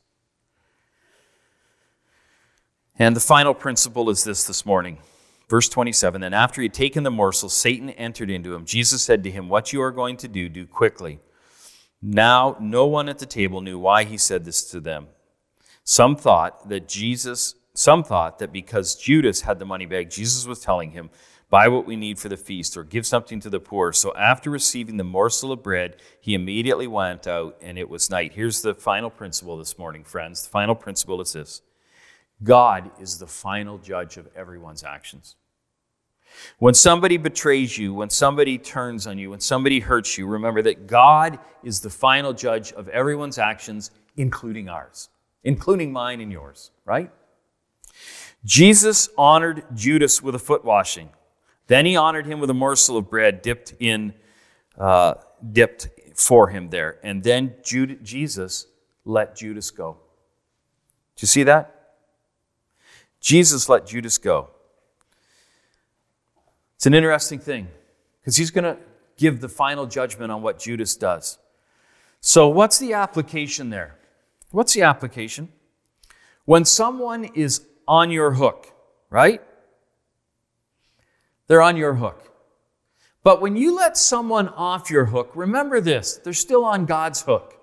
And 2.97 3.15
the 3.15 3.21
final 3.21 3.53
principle 3.53 4.09
is 4.09 4.23
this 4.23 4.45
this 4.45 4.65
morning. 4.65 4.99
Verse 5.51 5.67
27 5.67 6.21
Then 6.21 6.33
after 6.33 6.61
he 6.61 6.65
had 6.65 6.73
taken 6.73 7.03
the 7.03 7.11
morsel, 7.11 7.49
Satan 7.49 7.89
entered 7.89 8.29
into 8.29 8.55
him. 8.55 8.63
Jesus 8.63 9.01
said 9.01 9.21
to 9.25 9.29
him, 9.29 9.49
What 9.49 9.73
you 9.73 9.81
are 9.81 9.91
going 9.91 10.15
to 10.17 10.29
do, 10.29 10.47
do 10.47 10.65
quickly. 10.65 11.19
Now, 12.01 12.55
no 12.61 12.85
one 12.85 13.09
at 13.09 13.19
the 13.19 13.25
table 13.25 13.59
knew 13.59 13.77
why 13.77 14.05
he 14.05 14.17
said 14.17 14.45
this 14.45 14.63
to 14.71 14.79
them. 14.79 15.07
Some 15.83 16.15
thought 16.15 16.69
that 16.69 16.87
Jesus, 16.87 17.55
some 17.73 18.01
thought 18.01 18.39
that 18.39 18.53
because 18.53 18.95
Judas 18.95 19.41
had 19.41 19.59
the 19.59 19.65
money 19.65 19.85
bag, 19.85 20.09
Jesus 20.09 20.47
was 20.47 20.61
telling 20.61 20.91
him, 20.91 21.09
Buy 21.49 21.67
what 21.67 21.85
we 21.85 21.97
need 21.97 22.17
for 22.17 22.29
the 22.29 22.37
feast, 22.37 22.77
or 22.77 22.85
give 22.85 23.05
something 23.05 23.41
to 23.41 23.49
the 23.49 23.59
poor. 23.59 23.91
So 23.91 24.15
after 24.15 24.49
receiving 24.49 24.95
the 24.95 25.03
morsel 25.03 25.51
of 25.51 25.61
bread, 25.61 25.97
he 26.21 26.33
immediately 26.33 26.87
went 26.87 27.27
out, 27.27 27.57
and 27.61 27.77
it 27.77 27.89
was 27.89 28.09
night. 28.09 28.31
Here's 28.35 28.61
the 28.61 28.73
final 28.73 29.09
principle 29.09 29.57
this 29.57 29.77
morning, 29.77 30.05
friends. 30.05 30.43
The 30.43 30.49
final 30.49 30.75
principle 30.75 31.19
is 31.19 31.33
this 31.33 31.61
God 32.41 32.89
is 33.01 33.19
the 33.19 33.27
final 33.27 33.77
judge 33.79 34.15
of 34.15 34.29
everyone's 34.33 34.85
actions. 34.85 35.35
When 36.59 36.73
somebody 36.73 37.17
betrays 37.17 37.77
you, 37.77 37.93
when 37.93 38.09
somebody 38.09 38.57
turns 38.57 39.07
on 39.07 39.17
you, 39.17 39.31
when 39.31 39.39
somebody 39.39 39.79
hurts 39.79 40.17
you, 40.17 40.27
remember 40.27 40.61
that 40.61 40.87
God 40.87 41.39
is 41.63 41.79
the 41.79 41.89
final 41.89 42.33
judge 42.33 42.71
of 42.73 42.87
everyone's 42.89 43.37
actions, 43.37 43.91
including 44.17 44.69
ours, 44.69 45.09
including 45.43 45.91
mine 45.91 46.21
and 46.21 46.31
yours, 46.31 46.71
right? 46.85 47.11
Jesus 48.43 49.09
honored 49.17 49.63
Judas 49.75 50.21
with 50.21 50.35
a 50.35 50.39
foot 50.39 50.65
washing. 50.65 51.09
Then 51.67 51.85
he 51.85 51.95
honored 51.95 52.25
him 52.25 52.39
with 52.39 52.49
a 52.49 52.55
morsel 52.55 52.97
of 52.97 53.09
bread 53.09 53.41
dipped 53.41 53.73
in, 53.79 54.13
uh, 54.77 55.15
dipped 55.51 55.89
for 56.15 56.49
him 56.49 56.69
there. 56.69 56.97
And 57.03 57.23
then 57.23 57.55
Jude, 57.63 58.03
Jesus 58.03 58.67
let 59.05 59.35
Judas 59.35 59.71
go. 59.71 59.97
Do 61.15 61.23
you 61.23 61.27
see 61.27 61.43
that? 61.43 61.95
Jesus 63.19 63.69
let 63.69 63.85
Judas 63.85 64.17
go. 64.17 64.49
It's 66.81 66.87
an 66.87 66.95
interesting 66.95 67.37
thing 67.37 67.67
because 68.19 68.37
he's 68.37 68.49
going 68.49 68.63
to 68.63 68.75
give 69.15 69.39
the 69.39 69.47
final 69.47 69.85
judgment 69.85 70.31
on 70.31 70.41
what 70.41 70.57
Judas 70.57 70.95
does. 70.95 71.37
So, 72.21 72.47
what's 72.47 72.79
the 72.79 72.93
application 72.93 73.69
there? 73.69 73.99
What's 74.49 74.73
the 74.73 74.81
application? 74.81 75.49
When 76.45 76.65
someone 76.65 77.25
is 77.35 77.67
on 77.87 78.09
your 78.09 78.31
hook, 78.31 78.73
right? 79.11 79.43
They're 81.45 81.61
on 81.61 81.77
your 81.77 81.93
hook. 81.93 82.33
But 83.21 83.41
when 83.41 83.55
you 83.55 83.75
let 83.75 83.95
someone 83.95 84.47
off 84.47 84.89
your 84.89 85.05
hook, 85.05 85.33
remember 85.35 85.81
this 85.81 86.15
they're 86.15 86.33
still 86.33 86.65
on 86.65 86.87
God's 86.87 87.21
hook 87.21 87.60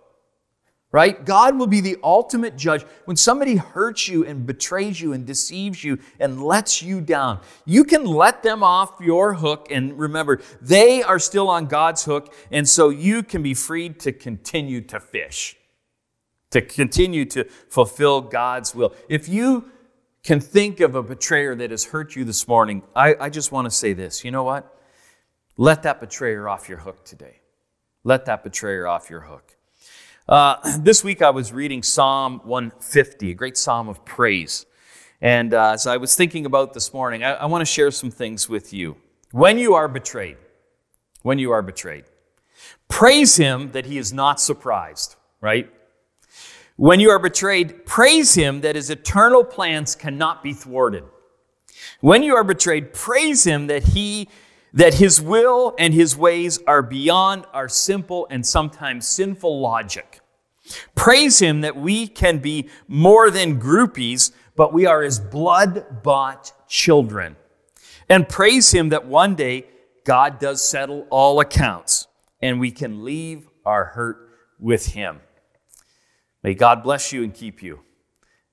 right? 0.91 1.25
God 1.25 1.59
will 1.59 1.67
be 1.67 1.81
the 1.81 1.99
ultimate 2.03 2.57
judge. 2.57 2.83
When 3.05 3.17
somebody 3.17 3.57
hurts 3.57 4.09
you 4.09 4.25
and 4.25 4.47
betrays 4.47 5.01
you 5.01 5.13
and 5.13 5.27
deceives 5.27 5.85
you 5.85 5.99
and 6.19 6.43
lets 6.43 6.83
you 6.83 7.01
down, 7.01 7.41
you 7.67 7.85
can 7.85 8.05
let 8.05 8.43
them 8.43 8.63
off 8.63 8.99
your 9.01 9.35
hook. 9.35 9.69
And 9.71 9.99
remember, 9.99 10.41
they 10.63 11.03
are 11.03 11.19
still 11.19 11.49
on 11.49 11.67
God's 11.67 12.05
hook. 12.05 12.33
And 12.51 12.67
so 12.67 12.89
you 12.89 13.23
can 13.23 13.43
be 13.43 13.55
freed 13.55 14.01
to 14.01 14.13
continue 14.13 14.81
to 14.83 14.99
fish, 14.99 15.57
to 16.53 16.63
continue 16.63 17.27
to 17.27 17.45
fulfill 17.45 18.23
God's 18.23 18.75
will. 18.75 18.95
If 19.11 19.29
you 19.29 19.71
can 20.23 20.41
think 20.41 20.81
of 20.81 20.95
a 20.95 21.03
betrayer 21.03 21.55
that 21.55 21.71
has 21.71 21.85
hurt 21.85 22.17
you 22.17 22.25
this 22.25 22.49
morning, 22.49 22.83
I, 22.97 23.15
I 23.21 23.29
just 23.29 23.53
want 23.53 23.67
to 23.67 23.71
say 23.71 23.93
this. 23.93 24.25
You 24.25 24.31
know 24.31 24.45
what? 24.45 24.75
Let 25.59 25.83
that 25.83 26.01
betrayer 26.01 26.49
off 26.49 26.69
your 26.69 26.79
hook 26.79 27.05
today. 27.05 27.41
Let 28.05 28.25
that 28.25 28.43
betrayer 28.43 28.87
off 28.87 29.11
your 29.11 29.21
hook. 29.23 29.58
Uh, 30.29 30.57
this 30.81 31.03
week 31.03 31.23
I 31.23 31.31
was 31.31 31.55
reading 31.55 31.83
Psalm 31.83 32.43
150, 32.45 33.31
a 33.31 33.35
great 33.35 33.57
psalm 33.57 33.89
of 33.89 34.05
praise. 34.05 34.67
And 35.23 35.55
uh, 35.55 35.71
as 35.71 35.87
I 35.87 35.97
was 35.97 36.15
thinking 36.17 36.45
about 36.45 36.75
this 36.75 36.93
morning, 36.93 37.25
I, 37.25 37.33
I 37.33 37.47
want 37.47 37.63
to 37.63 37.65
share 37.65 37.91
some 37.91 38.11
things 38.11 38.47
with 38.47 38.75
you. 38.75 38.99
When 39.33 39.57
you 39.57 39.73
are 39.75 39.89
betrayed, 39.89 40.37
when 41.23 41.39
you 41.39 41.53
are 41.53 41.63
betrayed, 41.63 42.05
praise 42.89 43.37
Him 43.37 43.73
that 43.73 43.87
He 43.87 43.97
is 43.97 44.13
not 44.13 44.39
surprised, 44.39 45.17
right? 45.41 45.71
When 46.77 47.01
you 47.01 47.09
are 47.09 47.19
betrayed, 47.19 47.87
praise 47.87 48.35
Him 48.35 48.61
that 48.61 48.77
His 48.77 48.91
eternal 48.91 49.43
plans 49.43 49.97
cannot 49.97 50.43
be 50.43 50.53
thwarted. 50.53 51.05
When 52.03 52.23
you 52.23 52.37
are 52.37 52.45
betrayed, 52.45 52.93
praise 52.93 53.45
Him 53.45 53.69
that 53.69 53.83
He 53.83 54.29
that 54.73 54.95
his 54.95 55.21
will 55.21 55.75
and 55.79 55.95
his 55.95 56.17
ways 56.17 56.59
are 56.67 56.83
beyond 56.83 57.47
our 57.53 57.69
simple 57.69 58.27
and 58.31 58.47
sometimes 58.47 59.07
sinful 59.07 59.61
logic. 59.61 60.21
Praise 60.95 61.39
him 61.39 61.63
that 61.63 61.77
we 61.77 62.07
can 62.07 62.39
be 62.39 62.69
more 62.87 63.31
than 63.31 63.61
groupies, 63.61 64.33
but 64.57 64.73
we 64.73 64.87
are 64.87 65.03
his 65.03 65.19
blood 65.19 66.03
bought 66.03 66.53
children. 66.69 67.37
And 68.09 68.29
praise 68.29 68.73
him 68.73 68.91
that 68.91 69.07
one 69.07 69.35
day 69.35 69.67
God 70.05 70.39
does 70.39 70.67
settle 70.67 71.07
all 71.11 71.41
accounts 71.41 72.07
and 72.41 72.61
we 72.61 72.71
can 72.71 73.05
leave 73.05 73.49
our 73.65 73.85
hurt 73.87 74.31
with 74.59 74.87
him. 74.87 75.21
May 76.43 76.55
God 76.55 76.83
bless 76.83 77.13
you 77.13 77.23
and 77.23 77.35
keep 77.35 77.63
you 77.63 77.81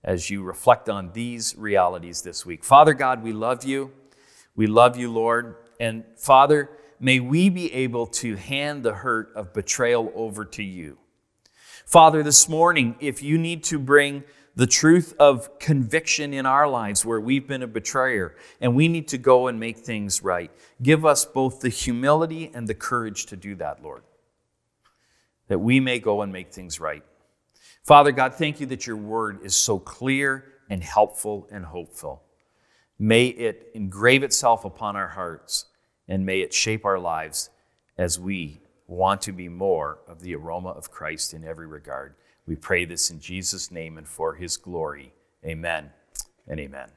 as 0.04 0.30
you 0.30 0.43
reflect 0.43 0.89
on 0.89 1.12
these 1.13 1.56
realities 1.58 2.21
this 2.21 2.45
week. 2.45 2.63
Father 2.63 2.93
God, 2.93 3.23
we 3.23 3.34
love 3.34 3.63
you. 3.63 3.91
We 4.56 4.67
love 4.67 4.97
you, 4.97 5.12
Lord. 5.12 5.56
And 5.80 6.04
Father, 6.18 6.70
may 7.00 7.20
we 7.20 7.50
be 7.50 7.74
able 7.74 8.08
to 8.08 8.36
hand 8.36 8.84
the 8.84 8.94
hurt 8.94 9.32
of 9.36 9.54
betrayal 9.54 10.12
over 10.16 10.46
to 10.46 10.64
you. 10.64 10.98
Father, 11.86 12.24
this 12.24 12.50
morning, 12.50 12.96
if 13.00 13.22
you 13.22 13.38
need 13.38 13.64
to 13.66 13.78
bring 13.78 14.24
the 14.56 14.66
truth 14.66 15.14
of 15.20 15.60
conviction 15.60 16.34
in 16.34 16.46
our 16.46 16.68
lives 16.68 17.06
where 17.06 17.20
we've 17.20 17.48
been 17.48 17.62
a 17.62 17.68
betrayer 17.68 18.36
and 18.62 18.74
we 18.74 18.88
need 18.88 19.08
to 19.10 19.18
go 19.18 19.48
and 19.48 19.60
make 19.60 19.78
things 19.78 20.24
right, 20.24 20.50
give 20.82 21.06
us 21.06 21.26
both 21.26 21.60
the 21.60 21.70
humility 21.70 22.50
and 22.54 22.68
the 22.68 22.74
courage 22.74 23.26
to 23.28 23.36
do 23.36 23.54
that, 23.56 23.84
Lord, 23.84 24.04
that 25.48 25.60
we 25.60 25.80
may 25.80 26.00
go 26.00 26.22
and 26.22 26.32
make 26.32 26.54
things 26.54 26.80
right. 26.80 27.04
Father 27.84 28.12
God, 28.12 28.34
thank 28.34 28.60
you 28.60 28.66
that 28.68 28.88
your 28.88 28.98
word 28.98 29.40
is 29.44 29.56
so 29.56 29.78
clear 29.78 30.46
and 30.70 30.82
helpful 30.82 31.48
and 31.52 31.66
hopeful. 31.66 32.24
May 32.98 33.28
it 33.28 33.72
engrave 33.74 34.24
itself 34.24 34.64
upon 34.66 34.96
our 34.96 35.10
hearts 35.10 35.66
and 36.08 36.26
may 36.26 36.42
it 36.42 36.54
shape 36.54 36.86
our 36.86 37.00
lives 37.00 37.50
as 37.98 38.20
we 38.20 38.62
want 38.88 39.22
to 39.24 39.32
be 39.32 39.50
more 39.50 40.00
of 40.08 40.22
the 40.22 40.36
aroma 40.36 40.70
of 40.70 40.92
Christ 40.92 41.34
in 41.34 41.44
every 41.44 41.68
regard. 41.68 42.16
We 42.46 42.56
pray 42.56 42.86
this 42.86 43.10
in 43.10 43.20
Jesus' 43.20 43.72
name 43.72 43.98
and 43.98 44.08
for 44.08 44.36
his 44.36 44.58
glory. 44.58 45.14
Amen 45.44 45.92
and 46.48 46.60
amen. 46.60 46.92